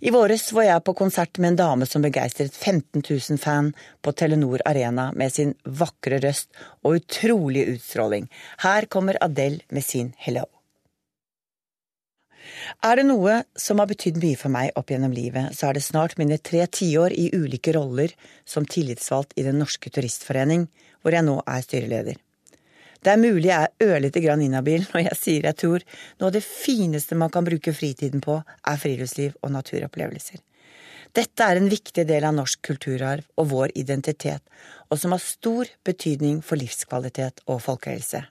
I 0.00 0.12
våres 0.12 0.50
var 0.52 0.66
jeg 0.66 0.84
på 0.84 0.94
konsert 0.96 1.38
med 1.40 1.54
en 1.54 1.60
dame 1.60 1.86
som 1.88 2.04
begeistret 2.04 2.52
15 2.52 3.00
000 3.00 3.40
fan 3.40 3.72
på 4.04 4.12
Telenor 4.12 4.64
Arena 4.68 5.08
med 5.16 5.32
sin 5.32 5.54
vakre 5.64 6.20
røst 6.24 6.52
og 6.84 7.00
utrolige 7.00 7.76
utstråling. 7.76 8.28
Her 8.64 8.90
kommer 8.92 9.16
Adele 9.24 9.64
med 9.72 9.84
sin 9.84 10.12
Hello. 10.18 10.55
Er 12.84 12.98
det 12.98 13.06
noe 13.08 13.40
som 13.58 13.80
har 13.82 13.88
betydd 13.90 14.20
mye 14.22 14.38
for 14.40 14.52
meg 14.52 14.76
opp 14.78 14.92
gjennom 14.92 15.14
livet, 15.14 15.54
så 15.56 15.68
er 15.68 15.78
det 15.78 15.84
snart 15.86 16.16
mine 16.20 16.38
tre 16.38 16.64
tiår 16.66 17.14
i 17.16 17.30
ulike 17.34 17.74
roller 17.76 18.14
som 18.44 18.66
tillitsvalgt 18.66 19.36
i 19.36 19.46
Den 19.46 19.58
norske 19.62 19.90
turistforening, 19.90 20.68
hvor 21.02 21.16
jeg 21.16 21.26
nå 21.26 21.40
er 21.46 21.64
styreleder. 21.64 22.20
Det 23.06 23.12
er 23.12 23.22
mulig 23.22 23.50
jeg 23.50 23.68
er 23.68 23.94
ørlite 23.94 24.20
grann 24.24 24.42
inhabil 24.42 24.82
når 24.90 25.04
jeg 25.04 25.18
sier 25.20 25.44
jeg 25.46 25.58
tror 25.60 25.84
noe 26.18 26.28
av 26.30 26.34
det 26.34 26.42
fineste 26.42 27.18
man 27.18 27.30
kan 27.30 27.46
bruke 27.46 27.74
fritiden 27.76 28.22
på, 28.24 28.40
er 28.42 28.80
friluftsliv 28.82 29.36
og 29.42 29.52
naturopplevelser. 29.54 30.40
Dette 31.16 31.44
er 31.46 31.56
en 31.56 31.70
viktig 31.70 32.04
del 32.08 32.26
av 32.28 32.34
norsk 32.36 32.60
kulturarv 32.66 33.24
og 33.40 33.52
vår 33.52 33.76
identitet, 33.78 34.42
og 34.90 34.98
som 35.00 35.14
har 35.14 35.22
stor 35.22 35.70
betydning 35.86 36.42
for 36.44 36.60
livskvalitet 36.60 37.40
og 37.46 37.62
folkehelse. 37.64 38.26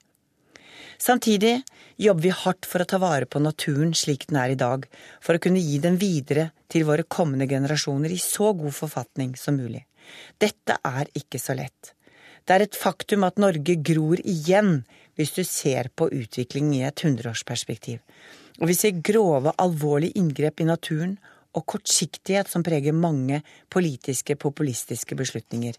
Samtidig 0.97 1.59
jobber 1.97 2.23
vi 2.23 2.33
hardt 2.33 2.67
for 2.69 2.83
å 2.83 2.87
ta 2.89 2.99
vare 3.01 3.27
på 3.27 3.41
naturen 3.43 3.93
slik 3.97 4.27
den 4.29 4.39
er 4.41 4.53
i 4.53 4.59
dag, 4.59 4.85
for 5.21 5.35
å 5.35 5.43
kunne 5.43 5.63
gi 5.63 5.79
den 5.83 5.99
videre 6.01 6.49
til 6.71 6.87
våre 6.87 7.03
kommende 7.03 7.47
generasjoner 7.49 8.13
i 8.13 8.21
så 8.21 8.53
god 8.57 8.75
forfatning 8.75 9.35
som 9.39 9.59
mulig. 9.59 9.83
Dette 10.37 10.77
er 10.85 11.09
ikke 11.17 11.41
så 11.41 11.55
lett. 11.57 11.93
Det 12.45 12.53
er 12.53 12.65
et 12.67 12.77
faktum 12.77 13.25
at 13.25 13.41
Norge 13.41 13.77
gror 13.81 14.21
igjen 14.21 14.83
hvis 15.17 15.33
du 15.37 15.43
ser 15.47 15.89
på 15.95 16.11
utviklingen 16.13 16.75
i 16.77 16.83
et 16.85 17.05
hundreårsperspektiv. 17.05 18.01
Og 18.61 18.69
vi 18.69 18.75
ser 18.77 19.01
grove, 19.03 19.51
alvorlige 19.59 20.19
inngrep 20.19 20.61
i 20.61 20.69
naturen 20.69 21.17
og 21.55 21.65
kortsiktighet 21.71 22.51
som 22.51 22.63
preger 22.63 22.95
mange 22.95 23.41
politiske, 23.71 24.35
populistiske 24.39 25.17
beslutninger. 25.17 25.75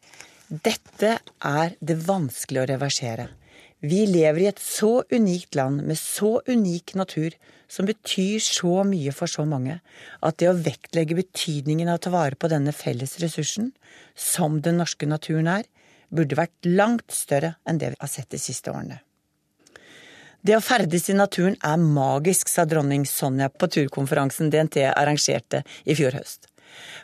Dette 0.49 1.17
er 1.45 1.77
det 1.81 1.99
vanskelig 2.07 2.63
å 2.63 2.71
reversere. 2.73 3.29
Vi 3.85 4.07
lever 4.09 4.41
i 4.41 4.49
et 4.49 4.61
så 4.63 5.03
unikt 5.13 5.55
land 5.59 5.83
med 5.85 5.99
så 6.01 6.39
unik 6.49 6.95
natur 6.97 7.35
som 7.69 7.89
betyr 7.89 8.41
så 8.41 8.83
mye 8.89 9.13
for 9.13 9.29
så 9.29 9.45
mange, 9.49 9.81
at 10.23 10.39
det 10.41 10.49
å 10.49 10.57
vektlegge 10.57 11.19
betydningen 11.19 11.91
av 11.91 11.99
å 11.99 12.05
ta 12.07 12.13
vare 12.15 12.39
på 12.39 12.49
denne 12.49 12.73
felles 12.73 13.19
ressursen, 13.21 13.73
som 14.15 14.63
den 14.65 14.81
norske 14.81 15.09
naturen 15.09 15.51
er, 15.59 15.67
burde 16.09 16.39
vært 16.39 16.69
langt 16.69 17.11
større 17.13 17.57
enn 17.67 17.83
det 17.83 17.93
vi 17.93 18.01
har 18.01 18.11
sett 18.11 18.31
de 18.33 18.41
siste 18.41 18.73
årene. 18.73 19.03
Det 20.47 20.55
å 20.55 20.63
ferdes 20.63 21.09
i 21.11 21.17
naturen 21.19 21.57
er 21.67 21.81
magisk, 21.83 22.49
sa 22.49 22.65
dronning 22.69 23.03
Sonja 23.09 23.49
på 23.51 23.67
turkonferansen 23.67 24.53
DNT 24.53 24.85
arrangerte 24.93 25.65
i 25.85 25.97
fjor 25.99 26.15
høst. 26.15 26.47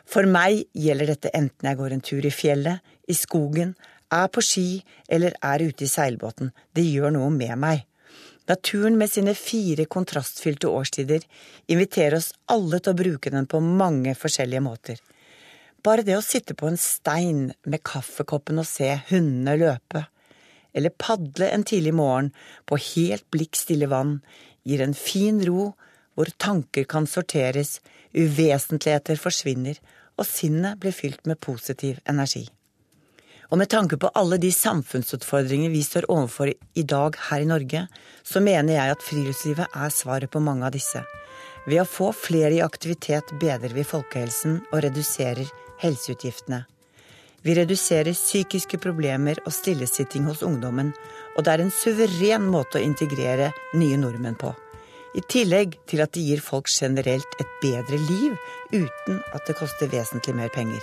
For 0.07 0.27
meg 0.29 0.63
gjelder 0.71 1.11
dette 1.11 1.31
enten 1.35 1.67
jeg 1.67 1.79
går 1.79 1.95
en 1.95 2.05
tur 2.05 2.23
i 2.23 2.31
fjellet, 2.31 2.79
i 3.11 3.15
skogen, 3.17 3.73
er 4.13 4.29
på 4.33 4.43
ski 4.45 4.67
eller 5.09 5.35
er 5.41 5.63
ute 5.63 5.85
i 5.85 5.91
seilbåten. 5.91 6.51
Det 6.75 6.85
gjør 6.85 7.15
noe 7.17 7.31
med 7.33 7.57
meg. 7.59 7.83
Naturen 8.49 8.97
med 8.99 9.11
sine 9.11 9.33
fire 9.39 9.85
kontrastfylte 9.87 10.67
årstider 10.67 11.23
inviterer 11.71 12.17
oss 12.17 12.33
alle 12.51 12.79
til 12.79 12.91
å 12.91 12.99
bruke 12.99 13.31
den 13.31 13.47
på 13.47 13.61
mange 13.63 14.15
forskjellige 14.19 14.63
måter. 14.65 14.97
Bare 15.83 16.03
det 16.03 16.17
å 16.17 16.23
sitte 16.23 16.55
på 16.55 16.67
en 16.67 16.79
stein 16.79 17.45
med 17.67 17.83
kaffekoppen 17.87 18.59
og 18.59 18.67
se 18.67 18.89
hundene 19.09 19.55
løpe, 19.59 20.05
eller 20.73 20.95
padle 20.99 21.49
en 21.53 21.63
tidlig 21.67 21.93
morgen 21.95 22.31
på 22.67 22.79
helt 22.81 23.25
blikk 23.31 23.59
stille 23.59 23.87
vann, 23.91 24.17
gir 24.63 24.83
en 24.83 24.95
fin 24.97 25.39
ro 25.47 25.73
hvor 26.15 26.31
tanker 26.37 26.87
kan 26.89 27.07
sorteres, 27.09 27.79
uvesentligheter 28.13 29.19
forsvinner, 29.19 29.79
og 30.19 30.27
sinnet 30.29 30.79
blir 30.81 30.93
fylt 30.95 31.25
med 31.29 31.41
positiv 31.41 31.99
energi. 32.09 32.45
Og 33.53 33.59
med 33.61 33.69
tanke 33.69 33.99
på 34.01 34.09
alle 34.17 34.39
de 34.41 34.49
samfunnsutfordringene 34.49 35.69
vi 35.69 35.83
står 35.85 36.07
overfor 36.09 36.49
i 36.49 36.83
dag 36.89 37.17
her 37.29 37.43
i 37.43 37.45
Norge, 37.45 37.83
så 38.25 38.41
mener 38.41 38.73
jeg 38.73 38.93
at 38.95 39.03
friluftslivet 39.05 39.75
er 39.77 39.93
svaret 39.93 40.31
på 40.33 40.41
mange 40.41 40.65
av 40.65 40.73
disse. 40.73 41.03
Ved 41.67 41.83
å 41.83 41.85
få 41.85 42.07
flere 42.17 42.55
i 42.55 42.63
aktivitet 42.65 43.29
bedrer 43.37 43.75
vi 43.77 43.85
folkehelsen 43.85 44.55
og 44.71 44.81
reduserer 44.87 45.51
helseutgiftene. 45.83 46.63
Vi 47.45 47.53
reduserer 47.59 48.17
psykiske 48.17 48.79
problemer 48.81 49.37
og 49.45 49.53
stillesitting 49.53 50.25
hos 50.31 50.41
ungdommen, 50.41 50.89
og 51.37 51.45
det 51.45 51.53
er 51.53 51.65
en 51.67 51.71
suveren 51.77 52.49
måte 52.49 52.81
å 52.81 52.83
integrere 52.87 53.51
nye 53.77 54.01
nordmenn 54.01 54.39
på. 54.41 54.49
I 55.13 55.21
tillegg 55.29 55.77
til 55.85 56.01
at 56.01 56.15
det 56.17 56.25
gir 56.25 56.41
folk 56.41 56.73
generelt 56.73 57.37
et 57.37 57.55
bedre 57.61 58.01
liv 58.01 58.33
uten 58.73 59.21
at 59.29 59.45
det 59.45 59.59
koster 59.61 59.93
vesentlig 59.93 60.33
mer 60.41 60.49
penger. 60.49 60.81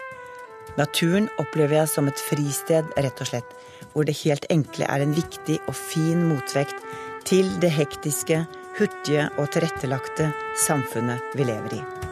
Naturen 0.78 1.28
opplever 1.42 1.80
jeg 1.80 1.90
som 1.90 2.08
et 2.10 2.22
fristed, 2.30 2.86
rett 2.96 3.20
og 3.20 3.32
slett. 3.32 3.56
hvor 3.92 4.04
det 4.06 4.20
helt 4.22 4.44
enkle 4.50 4.86
er 4.86 5.02
en 5.02 5.14
viktig 5.16 5.56
og 5.66 5.74
fin 5.74 6.22
motvekt 6.28 6.78
til 7.26 7.48
det 7.60 7.72
hektiske, 7.74 8.44
hurtige 8.78 9.26
og 9.36 9.50
tilrettelagte 9.50 10.30
samfunnet 10.66 11.34
vi 11.34 11.48
lever 11.50 11.80
i. 11.80 12.09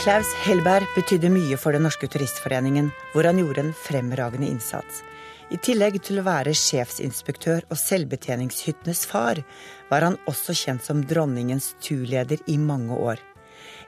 Klaus 0.00 0.30
Hellberg 0.46 0.86
betydde 0.96 1.28
mye 1.28 1.58
for 1.60 1.76
Den 1.76 1.82
norske 1.84 2.08
turistforeningen, 2.08 2.86
hvor 3.12 3.26
han 3.28 3.36
gjorde 3.36 3.66
en 3.66 3.74
fremragende 3.76 4.46
innsats. 4.48 5.02
I 5.52 5.58
tillegg 5.60 5.98
til 6.00 6.22
å 6.22 6.24
være 6.24 6.54
sjefsinspektør 6.56 7.66
og 7.68 7.76
selvbetjeningshyttenes 7.76 9.02
far, 9.10 9.42
var 9.90 10.06
han 10.06 10.16
også 10.30 10.56
kjent 10.56 10.86
som 10.88 11.02
dronningens 11.04 11.74
turleder 11.84 12.40
i 12.48 12.56
mange 12.56 12.96
år. 12.96 13.20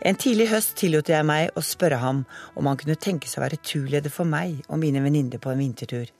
En 0.05 0.21
tidlig 0.21 0.51
høst 0.53 0.77
tillot 0.83 1.09
jeg 1.09 1.25
meg 1.25 1.49
å 1.57 1.65
spørre 1.65 2.03
ham 2.05 2.27
om 2.61 2.69
han 2.69 2.77
kunne 2.77 3.01
tenke 3.01 3.31
seg 3.31 3.41
å 3.41 3.47
være 3.47 3.63
turleder 3.65 4.13
for 4.13 4.29
meg 4.29 4.61
og 4.69 4.83
mine 4.85 5.01
venninner 5.01 5.41
på 5.41 5.55
en 5.55 5.65
vintertur. 5.65 6.13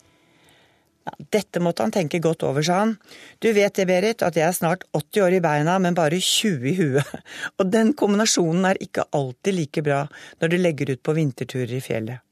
Ja, 1.03 1.15
dette 1.35 1.59
måtte 1.59 1.83
han 1.83 1.95
tenke 1.95 2.21
godt 2.23 2.45
over, 2.47 2.63
sa 2.63 2.83
han. 2.85 2.97
Du 3.43 3.49
vet 3.53 3.75
det, 3.75 3.89
Berit, 3.91 4.23
at 4.23 4.37
jeg 4.39 4.47
er 4.47 4.55
snart 4.55 4.85
80 4.95 5.25
år 5.25 5.39
i 5.39 5.41
beina, 5.43 5.79
men 5.83 5.97
bare 5.99 6.21
20 6.23 6.69
i 6.71 6.75
huet. 6.79 7.17
Og 7.59 7.73
den 7.75 7.91
kombinasjonen 7.99 8.69
er 8.71 8.83
ikke 8.83 9.09
alltid 9.11 9.59
like 9.59 9.83
bra 9.83 10.05
når 10.39 10.53
du 10.53 10.61
legger 10.61 10.95
ut 10.95 11.03
på 11.03 11.17
vinterturer 11.19 11.75
i 11.79 11.83
fjellet. 11.83 12.23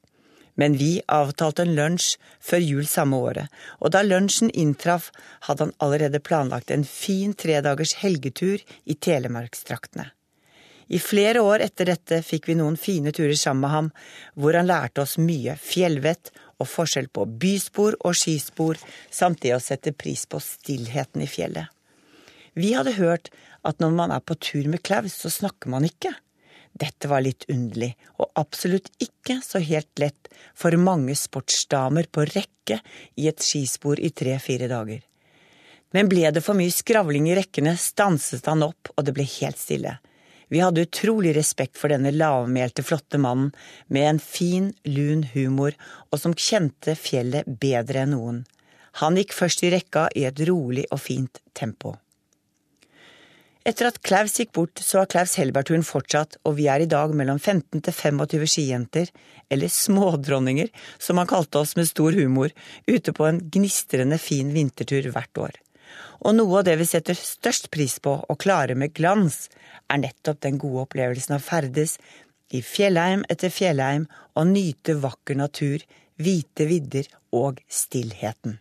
Men 0.61 0.77
vi 0.77 1.01
avtalte 1.09 1.65
en 1.65 1.75
lunsj 1.75 2.15
før 2.45 2.63
jul 2.63 2.87
samme 2.87 3.17
året, 3.17 3.49
og 3.81 3.95
da 3.95 4.03
lunsjen 4.05 4.51
inntraff, 4.51 5.09
hadde 5.47 5.69
han 5.69 5.77
allerede 5.81 6.21
planlagt 6.21 6.73
en 6.75 6.85
fin 6.85 7.33
tredagers 7.39 7.95
helgetur 8.03 8.61
i 8.85 8.97
telemarkstraktene. 8.99 10.11
I 10.91 10.99
flere 10.99 11.41
år 11.47 11.63
etter 11.63 11.87
dette 11.93 12.19
fikk 12.27 12.49
vi 12.51 12.59
noen 12.59 12.77
fine 12.77 13.13
turer 13.15 13.39
sammen 13.39 13.63
med 13.63 13.73
ham, 13.73 13.91
hvor 14.35 14.59
han 14.59 14.67
lærte 14.67 15.05
oss 15.05 15.17
mye 15.23 15.55
fjellvett 15.55 16.33
og 16.61 16.69
forskjell 16.69 17.09
på 17.13 17.27
byspor 17.43 17.97
og 18.05 18.17
skispor, 18.17 18.79
samt 19.11 19.43
det 19.45 19.55
å 19.57 19.63
sette 19.63 19.93
pris 19.97 20.27
på 20.29 20.41
stillheten 20.45 21.25
i 21.25 21.31
fjellet. 21.31 21.69
Vi 22.55 22.75
hadde 22.75 22.99
hørt 22.99 23.31
at 23.67 23.81
når 23.81 23.95
man 23.97 24.13
er 24.15 24.25
på 24.25 24.37
tur 24.37 24.67
med 24.69 24.83
Klaus, 24.87 25.15
så 25.23 25.31
snakker 25.33 25.71
man 25.73 25.87
ikke. 25.87 26.13
Dette 26.81 27.11
var 27.11 27.25
litt 27.25 27.45
underlig, 27.51 27.93
og 28.23 28.31
absolutt 28.39 28.91
ikke 29.03 29.41
så 29.45 29.61
helt 29.63 29.91
lett 30.01 30.31
for 30.55 30.75
mange 30.81 31.17
sportsdamer 31.19 32.09
på 32.13 32.27
rekke 32.31 32.81
i 33.19 33.29
et 33.31 33.43
skispor 33.43 34.01
i 34.01 34.13
tre–fire 34.15 34.71
dager. 34.71 35.03
Men 35.91 36.09
ble 36.11 36.31
det 36.31 36.43
for 36.47 36.55
mye 36.59 36.71
skravling 36.71 37.27
i 37.31 37.35
rekkene, 37.39 37.75
stanset 37.75 38.47
han 38.47 38.63
opp, 38.63 38.93
og 38.95 39.07
det 39.07 39.15
ble 39.17 39.27
helt 39.27 39.59
stille. 39.59 39.97
Vi 40.51 40.59
hadde 40.59 40.83
utrolig 40.83 41.37
respekt 41.37 41.79
for 41.79 41.93
denne 41.93 42.11
lavmælte, 42.11 42.83
flotte 42.83 43.21
mannen 43.23 43.53
med 43.87 44.09
en 44.09 44.19
fin, 44.23 44.73
lun 44.83 45.23
humor, 45.35 45.77
og 46.11 46.19
som 46.19 46.35
kjente 46.35 46.97
fjellet 46.99 47.47
bedre 47.63 48.03
enn 48.03 48.17
noen. 48.17 48.45
Han 48.99 49.19
gikk 49.19 49.35
først 49.37 49.63
i 49.63 49.71
rekka 49.71 50.09
i 50.19 50.27
et 50.27 50.43
rolig 50.49 50.89
og 50.91 50.99
fint 51.05 51.39
tempo. 51.55 51.95
Etter 53.71 53.91
at 53.91 54.01
Klaus 54.03 54.39
gikk 54.41 54.55
bort, 54.57 54.81
så 54.83 55.03
har 55.03 55.11
Klaus 55.13 55.37
Hellberturen 55.39 55.85
fortsatt, 55.87 56.39
og 56.49 56.57
vi 56.59 56.67
er 56.73 56.83
i 56.83 56.91
dag 56.91 57.13
mellom 57.15 57.39
15 57.39 57.85
til 57.85 57.95
25 57.95 58.47
skijenter, 58.49 59.11
eller 59.53 59.71
smådronninger, 59.71 60.71
som 60.99 61.21
han 61.21 61.29
kalte 61.31 61.61
oss 61.61 61.77
med 61.79 61.91
stor 61.91 62.17
humor, 62.17 62.51
ute 62.89 63.15
på 63.15 63.29
en 63.29 63.43
gnistrende 63.53 64.19
fin 64.19 64.51
vintertur 64.57 65.13
hvert 65.13 65.45
år. 65.45 65.61
Og 66.21 66.35
noe 66.37 66.61
av 66.61 66.67
det 66.69 66.77
vi 66.81 66.89
setter 66.89 67.17
størst 67.17 67.71
pris 67.73 67.97
på 68.03 68.13
og 68.21 68.41
klarer 68.43 68.77
med 68.79 68.93
glans, 68.97 69.49
er 69.89 70.03
nettopp 70.03 70.43
den 70.45 70.59
gode 70.61 70.85
opplevelsen 70.87 71.39
av 71.39 71.45
ferdes 71.45 71.97
i 72.53 72.61
fjellheim 72.67 73.23
etter 73.33 73.53
fjellheim 73.55 74.07
og 74.37 74.51
nyte 74.51 74.99
vakker 75.01 75.39
natur, 75.39 75.81
hvite 76.21 76.67
vidder 76.69 77.09
og 77.33 77.63
stillheten. 77.71 78.59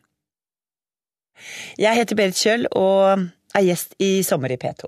Jeg 1.79 1.95
heter 1.95 2.19
Berit 2.19 2.39
Kjøll 2.39 2.67
og 2.75 3.27
er 3.55 3.65
gjest 3.65 3.95
i 4.03 4.19
Sommer 4.27 4.51
i 4.53 4.59
P2. 4.59 4.87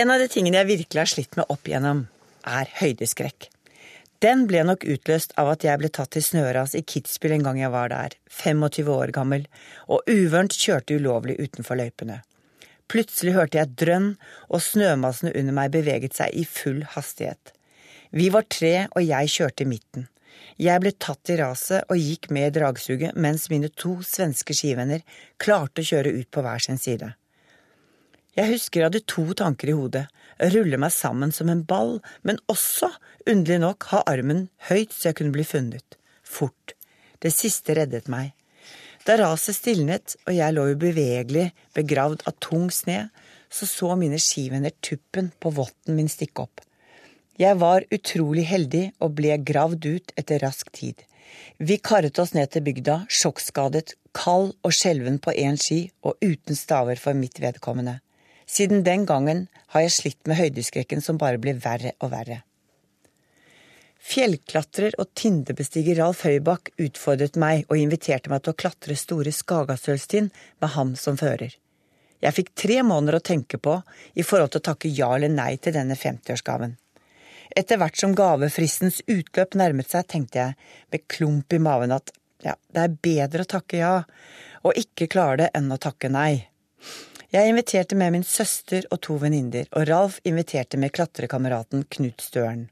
En 0.00 0.12
av 0.12 0.20
de 0.20 0.28
tingene 0.32 0.60
jeg 0.60 0.70
virkelig 0.70 1.00
har 1.02 1.10
slitt 1.10 1.36
med 1.36 1.48
opp 1.52 1.68
igjennom, 1.68 2.06
er 2.48 2.70
høydeskrekk. 2.80 3.50
Den 4.22 4.44
ble 4.46 4.60
nok 4.62 4.84
utløst 4.86 5.32
av 5.40 5.48
at 5.50 5.64
jeg 5.66 5.80
ble 5.80 5.88
tatt 5.90 6.12
til 6.14 6.22
snøras 6.22 6.76
i 6.78 6.84
Kitzbühel 6.86 7.40
en 7.40 7.46
gang 7.48 7.56
jeg 7.58 7.72
var 7.74 7.88
der, 7.90 8.12
25 8.30 8.90
år 8.94 9.10
gammel, 9.16 9.48
og 9.90 10.06
uvørent 10.06 10.54
kjørte 10.54 10.94
ulovlig 10.94 11.40
utenfor 11.42 11.80
løypene. 11.80 12.20
Plutselig 12.92 13.34
hørte 13.34 13.58
jeg 13.58 13.74
drønn, 13.82 14.12
og 14.46 14.62
snømassene 14.62 15.32
under 15.40 15.56
meg 15.56 15.72
beveget 15.74 16.14
seg 16.14 16.36
i 16.38 16.44
full 16.46 16.84
hastighet. 16.94 17.50
Vi 18.14 18.28
var 18.30 18.46
tre, 18.46 18.86
og 18.92 19.02
jeg 19.02 19.32
kjørte 19.32 19.66
i 19.66 19.70
midten. 19.72 20.06
Jeg 20.60 20.84
ble 20.84 20.92
tatt 21.02 21.32
i 21.32 21.40
raset 21.40 21.90
og 21.90 21.98
gikk 21.98 22.30
med 22.30 22.52
i 22.52 22.54
dragsuget, 22.60 23.18
mens 23.18 23.48
mine 23.50 23.72
to 23.74 23.96
svenske 24.06 24.54
skivenner 24.54 25.02
klarte 25.42 25.82
å 25.82 25.88
kjøre 25.88 26.14
ut 26.20 26.30
på 26.30 26.46
hver 26.46 26.62
sin 26.62 26.78
side. 26.78 27.10
Jeg 28.32 28.48
husker 28.48 28.80
jeg 28.80 28.88
hadde 28.88 29.04
to 29.12 29.24
tanker 29.36 29.68
i 29.68 29.76
hodet, 29.76 30.06
rulle 30.54 30.78
meg 30.80 30.92
sammen 30.94 31.32
som 31.36 31.50
en 31.52 31.64
ball, 31.68 31.98
men 32.24 32.38
også, 32.52 32.88
underlig 33.28 33.60
nok, 33.60 33.88
ha 33.92 34.00
armen 34.08 34.46
høyt 34.70 34.94
så 34.94 35.10
jeg 35.10 35.18
kunne 35.18 35.34
bli 35.34 35.44
funnet. 35.44 35.98
Fort. 36.24 36.72
Det 37.20 37.32
siste 37.34 37.76
reddet 37.76 38.08
meg. 38.10 38.32
Da 39.04 39.18
raset 39.18 39.58
stilnet 39.58 40.14
og 40.24 40.32
jeg 40.32 40.54
lå 40.54 40.64
ubevegelig 40.72 41.50
begravd 41.76 42.22
av 42.30 42.38
tung 42.40 42.70
sne, 42.72 43.10
så 43.52 43.68
så 43.68 43.96
mine 44.00 44.20
skivenner 44.22 44.72
tuppen 44.80 45.28
på 45.42 45.52
votten 45.52 45.98
min 45.98 46.08
stikke 46.08 46.46
opp. 46.46 46.62
Jeg 47.36 47.58
var 47.60 47.84
utrolig 47.92 48.46
heldig 48.48 48.84
og 49.02 49.16
ble 49.18 49.36
gravd 49.44 49.88
ut 49.88 50.14
etter 50.16 50.40
rask 50.44 50.70
tid. 50.72 50.96
Vi 51.58 51.76
karret 51.84 52.18
oss 52.22 52.32
ned 52.36 52.52
til 52.52 52.64
bygda, 52.64 53.02
sjokkskadet, 53.12 53.96
kald 54.16 54.52
og 54.62 54.72
skjelven 54.76 55.18
på 55.20 55.34
én 55.36 55.60
ski 55.60 55.82
og 56.06 56.16
uten 56.24 56.56
staver 56.56 57.00
for 57.00 57.18
mitt 57.18 57.40
vedkommende. 57.42 57.98
Siden 58.52 58.82
den 58.84 59.06
gangen 59.08 59.46
har 59.72 59.84
jeg 59.86 59.94
slitt 59.96 60.26
med 60.28 60.36
høydeskrekken 60.36 61.00
som 61.00 61.20
bare 61.20 61.40
blir 61.40 61.60
verre 61.62 61.94
og 62.04 62.10
verre. 62.12 62.42
Fjellklatrer 64.02 64.96
og 65.00 65.12
tindebestiger 65.16 66.00
Ralf 66.02 66.24
Høybakk 66.26 66.72
utfordret 66.82 67.38
meg 67.38 67.64
og 67.70 67.78
inviterte 67.78 68.32
meg 68.32 68.42
til 68.42 68.52
å 68.52 68.58
klatre 68.58 68.96
store 68.98 69.32
Skagasølstind 69.32 70.34
med 70.60 70.72
ham 70.74 70.92
som 70.98 71.16
fører. 71.16 71.54
Jeg 72.22 72.36
fikk 72.36 72.52
tre 72.58 72.82
måneder 72.86 73.18
å 73.18 73.24
tenke 73.24 73.58
på 73.62 73.78
i 74.18 74.26
forhold 74.26 74.52
til 74.52 74.62
å 74.62 74.66
takke 74.68 74.90
ja 74.90 75.08
eller 75.16 75.32
nei 75.32 75.54
til 75.62 75.74
denne 75.78 75.96
50-årsgaven. 75.98 76.76
Etter 77.56 77.80
hvert 77.80 77.98
som 78.00 78.16
gavefristens 78.16 79.00
utløp 79.06 79.56
nærmet 79.58 79.90
seg, 79.90 80.06
tenkte 80.10 80.42
jeg 80.42 80.58
med 80.92 81.06
klump 81.08 81.52
i 81.52 81.62
maven 81.62 81.94
at 81.94 82.12
ja, 82.42 82.56
det 82.74 82.84
er 82.84 83.00
bedre 83.06 83.46
å 83.46 83.52
takke 83.54 83.80
ja, 83.80 83.96
og 84.66 84.78
ikke 84.78 85.10
klare 85.10 85.44
det 85.44 85.50
enn 85.56 85.70
å 85.72 85.80
takke 85.80 86.10
nei. 86.12 86.48
Jeg 87.32 87.48
inviterte 87.48 87.96
med 87.96 88.12
min 88.12 88.24
søster 88.28 88.84
og 88.92 88.98
to 89.06 89.14
venninner, 89.16 89.64
og 89.72 89.86
Ralf 89.88 90.18
inviterte 90.28 90.76
med 90.76 90.92
klatrekameraten 90.92 91.86
Knut 91.88 92.20
Støren. 92.20 92.66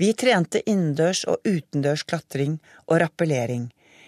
Vi 0.00 0.08
trente 0.16 0.62
innendørs 0.64 1.26
og 1.28 1.44
utendørs 1.44 2.06
klatring 2.08 2.54
og 2.86 3.02
rappellering. 3.02 3.66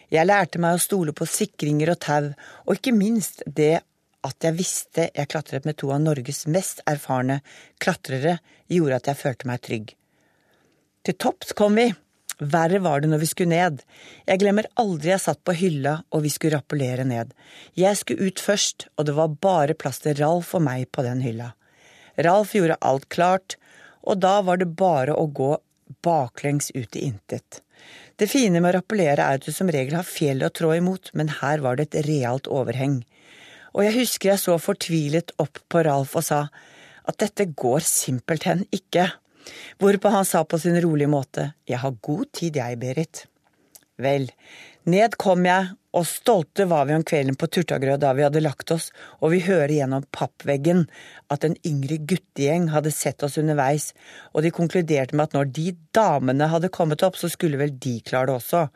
Jeg 0.08 0.24
lærte 0.24 0.62
meg 0.64 0.78
å 0.78 0.80
stole 0.80 1.12
på 1.12 1.28
sikringer 1.28 1.92
og 1.92 2.00
tau, 2.00 2.30
og 2.64 2.78
ikke 2.78 2.94
minst 2.96 3.44
det 3.44 3.82
at 4.24 4.48
jeg 4.48 4.56
visste 4.56 5.10
jeg 5.10 5.28
klatret 5.28 5.68
med 5.68 5.76
to 5.76 5.92
av 5.92 6.00
Norges 6.00 6.46
mest 6.48 6.80
erfarne 6.88 7.42
klatrere, 7.76 8.38
gjorde 8.72 9.02
at 9.02 9.12
jeg 9.12 9.20
følte 9.20 9.52
meg 9.52 9.60
trygg. 9.68 9.92
Til 11.04 11.20
topps 11.20 11.52
kom 11.52 11.76
vi, 11.76 11.90
Verre 12.38 12.80
var 12.82 13.00
det 13.00 13.10
når 13.12 13.22
vi 13.22 13.28
skulle 13.30 13.54
ned. 13.54 13.82
Jeg 14.26 14.40
glemmer 14.42 14.66
aldri 14.80 15.12
jeg 15.12 15.22
satt 15.22 15.42
på 15.46 15.54
hylla 15.56 16.00
og 16.10 16.24
vi 16.24 16.32
skulle 16.34 16.58
rappellere 16.58 17.06
ned. 17.06 17.34
Jeg 17.78 18.00
skulle 18.00 18.30
ut 18.30 18.42
først, 18.42 18.88
og 18.98 19.06
det 19.06 19.14
var 19.18 19.36
bare 19.44 19.76
plass 19.78 20.02
til 20.02 20.16
Ralf 20.18 20.54
og 20.58 20.64
meg 20.66 20.88
på 20.90 21.04
den 21.06 21.22
hylla. 21.24 21.52
Ralf 22.18 22.54
gjorde 22.54 22.80
alt 22.82 23.08
klart, 23.10 23.56
og 24.02 24.20
da 24.22 24.40
var 24.46 24.60
det 24.60 24.74
bare 24.78 25.14
å 25.14 25.26
gå 25.26 25.54
baklengs 26.04 26.70
ut 26.74 26.96
i 26.96 27.06
intet. 27.08 27.60
Det 28.18 28.30
fine 28.30 28.60
med 28.60 28.70
å 28.70 28.78
rappellere 28.78 29.24
er 29.24 29.40
at 29.40 29.46
du 29.46 29.54
som 29.54 29.70
regel 29.70 29.96
har 29.98 30.06
fjellet 30.06 30.46
å 30.46 30.54
trå 30.54 30.74
imot, 30.76 31.10
men 31.18 31.32
her 31.40 31.62
var 31.64 31.78
det 31.78 31.88
et 31.88 32.06
realt 32.06 32.50
overheng. 32.50 33.02
Og 33.74 33.82
jeg 33.82 33.96
husker 33.96 34.30
jeg 34.30 34.42
så 34.42 34.54
fortvilet 34.62 35.34
opp 35.42 35.58
på 35.70 35.82
Ralf 35.86 36.14
og 36.18 36.26
sa 36.26 36.46
at 37.04 37.18
dette 37.20 37.50
går 37.58 37.82
simpelthen 37.84 38.62
ikke. 38.74 39.08
Hvorpå 39.78 40.12
han 40.14 40.26
sa 40.28 40.44
på 40.44 40.58
sin 40.58 40.80
rolige 40.80 41.10
måte, 41.10 41.52
Jeg 41.66 41.78
har 41.78 41.96
god 42.00 42.26
tid 42.32 42.56
jeg, 42.56 42.78
Berit. 42.78 43.26
Vel, 43.96 44.30
ned 44.90 45.14
kom 45.16 45.46
jeg, 45.46 45.70
og 45.94 46.06
stolte 46.08 46.66
var 46.66 46.88
vi 46.88 46.96
om 46.96 47.04
kvelden 47.06 47.36
på 47.38 47.46
Turtagrø 47.46 47.94
da 48.00 48.10
vi 48.16 48.24
hadde 48.26 48.42
lagt 48.42 48.72
oss, 48.74 48.88
og 49.22 49.30
vi 49.30 49.44
hører 49.46 49.70
gjennom 49.70 50.06
pappveggen 50.10 50.84
at 51.30 51.46
en 51.46 51.54
yngre 51.66 52.00
guttegjeng 52.02 52.66
hadde 52.74 52.90
sett 52.94 53.22
oss 53.22 53.38
underveis, 53.38 53.92
og 54.34 54.42
de 54.42 54.52
konkluderte 54.54 55.14
med 55.14 55.30
at 55.30 55.38
når 55.38 55.52
de 55.54 55.68
damene 55.94 56.50
hadde 56.50 56.72
kommet 56.74 57.06
opp, 57.06 57.20
så 57.20 57.30
skulle 57.30 57.60
vel 57.60 57.76
de 57.78 58.00
klare 58.02 58.32
det 58.32 58.38
også. 58.40 58.66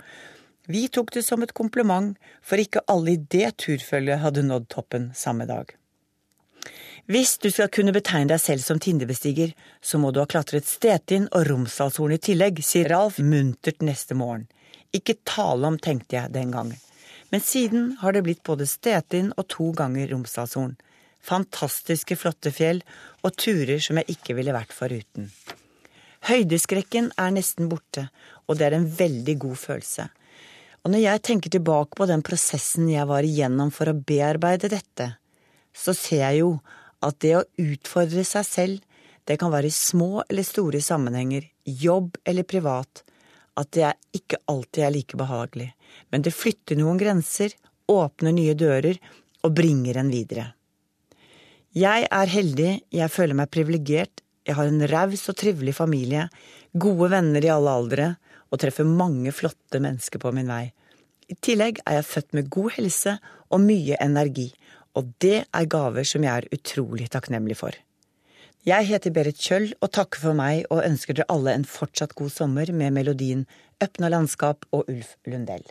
Vi 0.69 0.87
tok 0.93 1.11
det 1.17 1.25
som 1.27 1.43
et 1.43 1.57
kompliment, 1.57 2.15
for 2.45 2.61
ikke 2.61 2.85
alle 2.93 3.17
i 3.17 3.23
det 3.35 3.57
turfølget 3.65 4.23
hadde 4.23 4.47
nådd 4.47 4.71
toppen 4.71 5.11
samme 5.17 5.49
dag. 5.51 5.78
Hvis 7.09 7.39
du 7.41 7.49
skal 7.49 7.71
kunne 7.73 7.95
betegne 7.97 8.29
deg 8.29 8.41
selv 8.43 8.61
som 8.61 8.81
Tindebestiger, 8.85 9.55
så 9.81 9.97
må 9.97 10.11
du 10.13 10.19
ha 10.21 10.27
klatret 10.29 10.67
Stetin 10.69 11.25
og 11.33 11.47
Romsdalshorn 11.49 12.13
i 12.13 12.19
tillegg, 12.21 12.59
sier 12.61 12.91
Ralf 12.93 13.17
muntert 13.25 13.81
neste 13.81 14.13
morgen. 14.13 14.45
Ikke 14.93 15.15
tale 15.25 15.71
om, 15.71 15.79
tenkte 15.81 16.19
jeg 16.19 16.35
den 16.35 16.53
gangen. 16.53 16.77
Men 17.33 17.41
siden 17.41 17.95
har 18.03 18.13
det 18.13 18.27
blitt 18.27 18.43
både 18.45 18.69
Stetin 18.69 19.31
og 19.41 19.49
to 19.49 19.71
ganger 19.79 20.13
Romsdalshorn. 20.13 20.75
Fantastiske, 21.25 22.17
flotte 22.21 22.53
fjell 22.53 22.83
og 23.25 23.39
turer 23.41 23.81
som 23.81 24.01
jeg 24.03 24.19
ikke 24.19 24.37
ville 24.37 24.53
vært 24.53 24.77
foruten. 24.77 25.31
Høydeskrekken 26.29 27.15
er 27.17 27.33
nesten 27.33 27.71
borte, 27.73 28.11
og 28.45 28.61
det 28.61 28.67
er 28.69 28.77
en 28.77 28.89
veldig 28.99 29.37
god 29.47 29.61
følelse. 29.63 30.11
Og 30.85 30.93
når 30.93 31.07
jeg 31.07 31.25
tenker 31.25 31.57
tilbake 31.57 31.97
på 31.97 32.09
den 32.11 32.21
prosessen 32.27 32.93
jeg 32.93 33.09
var 33.09 33.25
igjennom 33.25 33.73
for 33.73 33.89
å 33.89 33.97
bearbeide 33.97 34.69
dette, 34.77 35.15
så 35.73 35.97
ser 35.97 36.27
jeg 36.27 36.43
jo 36.43 36.53
at 37.05 37.19
det 37.23 37.35
å 37.39 37.47
utfordre 37.63 38.25
seg 38.27 38.47
selv, 38.47 38.85
det 39.29 39.37
kan 39.41 39.53
være 39.53 39.69
i 39.69 39.75
små 39.75 40.23
eller 40.25 40.47
store 40.47 40.81
sammenhenger, 40.83 41.45
jobb 41.65 42.17
eller 42.25 42.47
privat, 42.49 43.03
at 43.59 43.71
det 43.77 43.91
ikke 44.17 44.41
alltid 44.49 44.85
er 44.87 44.95
like 44.95 45.19
behagelig, 45.19 45.73
men 46.13 46.25
det 46.25 46.37
flytter 46.37 46.79
noen 46.79 47.01
grenser, 47.01 47.53
åpner 47.89 48.35
nye 48.37 48.55
dører 48.59 48.99
og 49.45 49.55
bringer 49.57 50.01
en 50.01 50.13
videre. 50.13 50.53
Jeg 51.77 52.07
er 52.09 52.33
heldig, 52.33 52.71
jeg 52.91 53.13
føler 53.13 53.37
meg 53.37 53.53
privilegert, 53.53 54.23
jeg 54.49 54.57
har 54.57 54.71
en 54.71 54.87
raus 54.89 55.27
og 55.29 55.37
trivelig 55.37 55.75
familie, 55.77 56.25
gode 56.73 57.11
venner 57.13 57.45
i 57.45 57.53
alle 57.53 57.75
aldre 57.81 58.09
og 58.49 58.61
treffer 58.63 58.89
mange 58.89 59.33
flotte 59.37 59.81
mennesker 59.85 60.23
på 60.23 60.33
min 60.33 60.49
vei. 60.49 60.71
I 61.29 61.37
tillegg 61.45 61.83
er 61.85 61.99
jeg 61.99 62.09
født 62.09 62.37
med 62.39 62.49
god 62.53 62.73
helse 62.79 63.19
og 63.53 63.61
mye 63.61 63.99
energi, 64.01 64.49
og 64.97 65.13
det 65.23 65.45
er 65.45 65.71
gaver 65.71 66.07
som 66.09 66.25
jeg 66.25 66.45
er 66.45 66.49
utrolig 66.55 67.09
takknemlig 67.13 67.59
for. 67.61 67.77
Jeg 68.67 68.89
heter 68.89 69.15
Berit 69.15 69.39
Kjøll 69.41 69.71
og 69.81 69.93
takker 69.97 70.21
for 70.21 70.37
meg 70.37 70.67
og 70.69 70.85
ønsker 70.85 71.17
dere 71.17 71.31
alle 71.33 71.55
en 71.55 71.69
fortsatt 71.69 72.17
god 72.19 72.33
sommer 72.35 72.73
med 72.75 72.97
melodien 72.97 73.47
Øpna 73.83 74.11
landskap 74.11 74.67
og 74.75 74.91
Ulf 74.91 75.15
Lundell. 75.25 75.65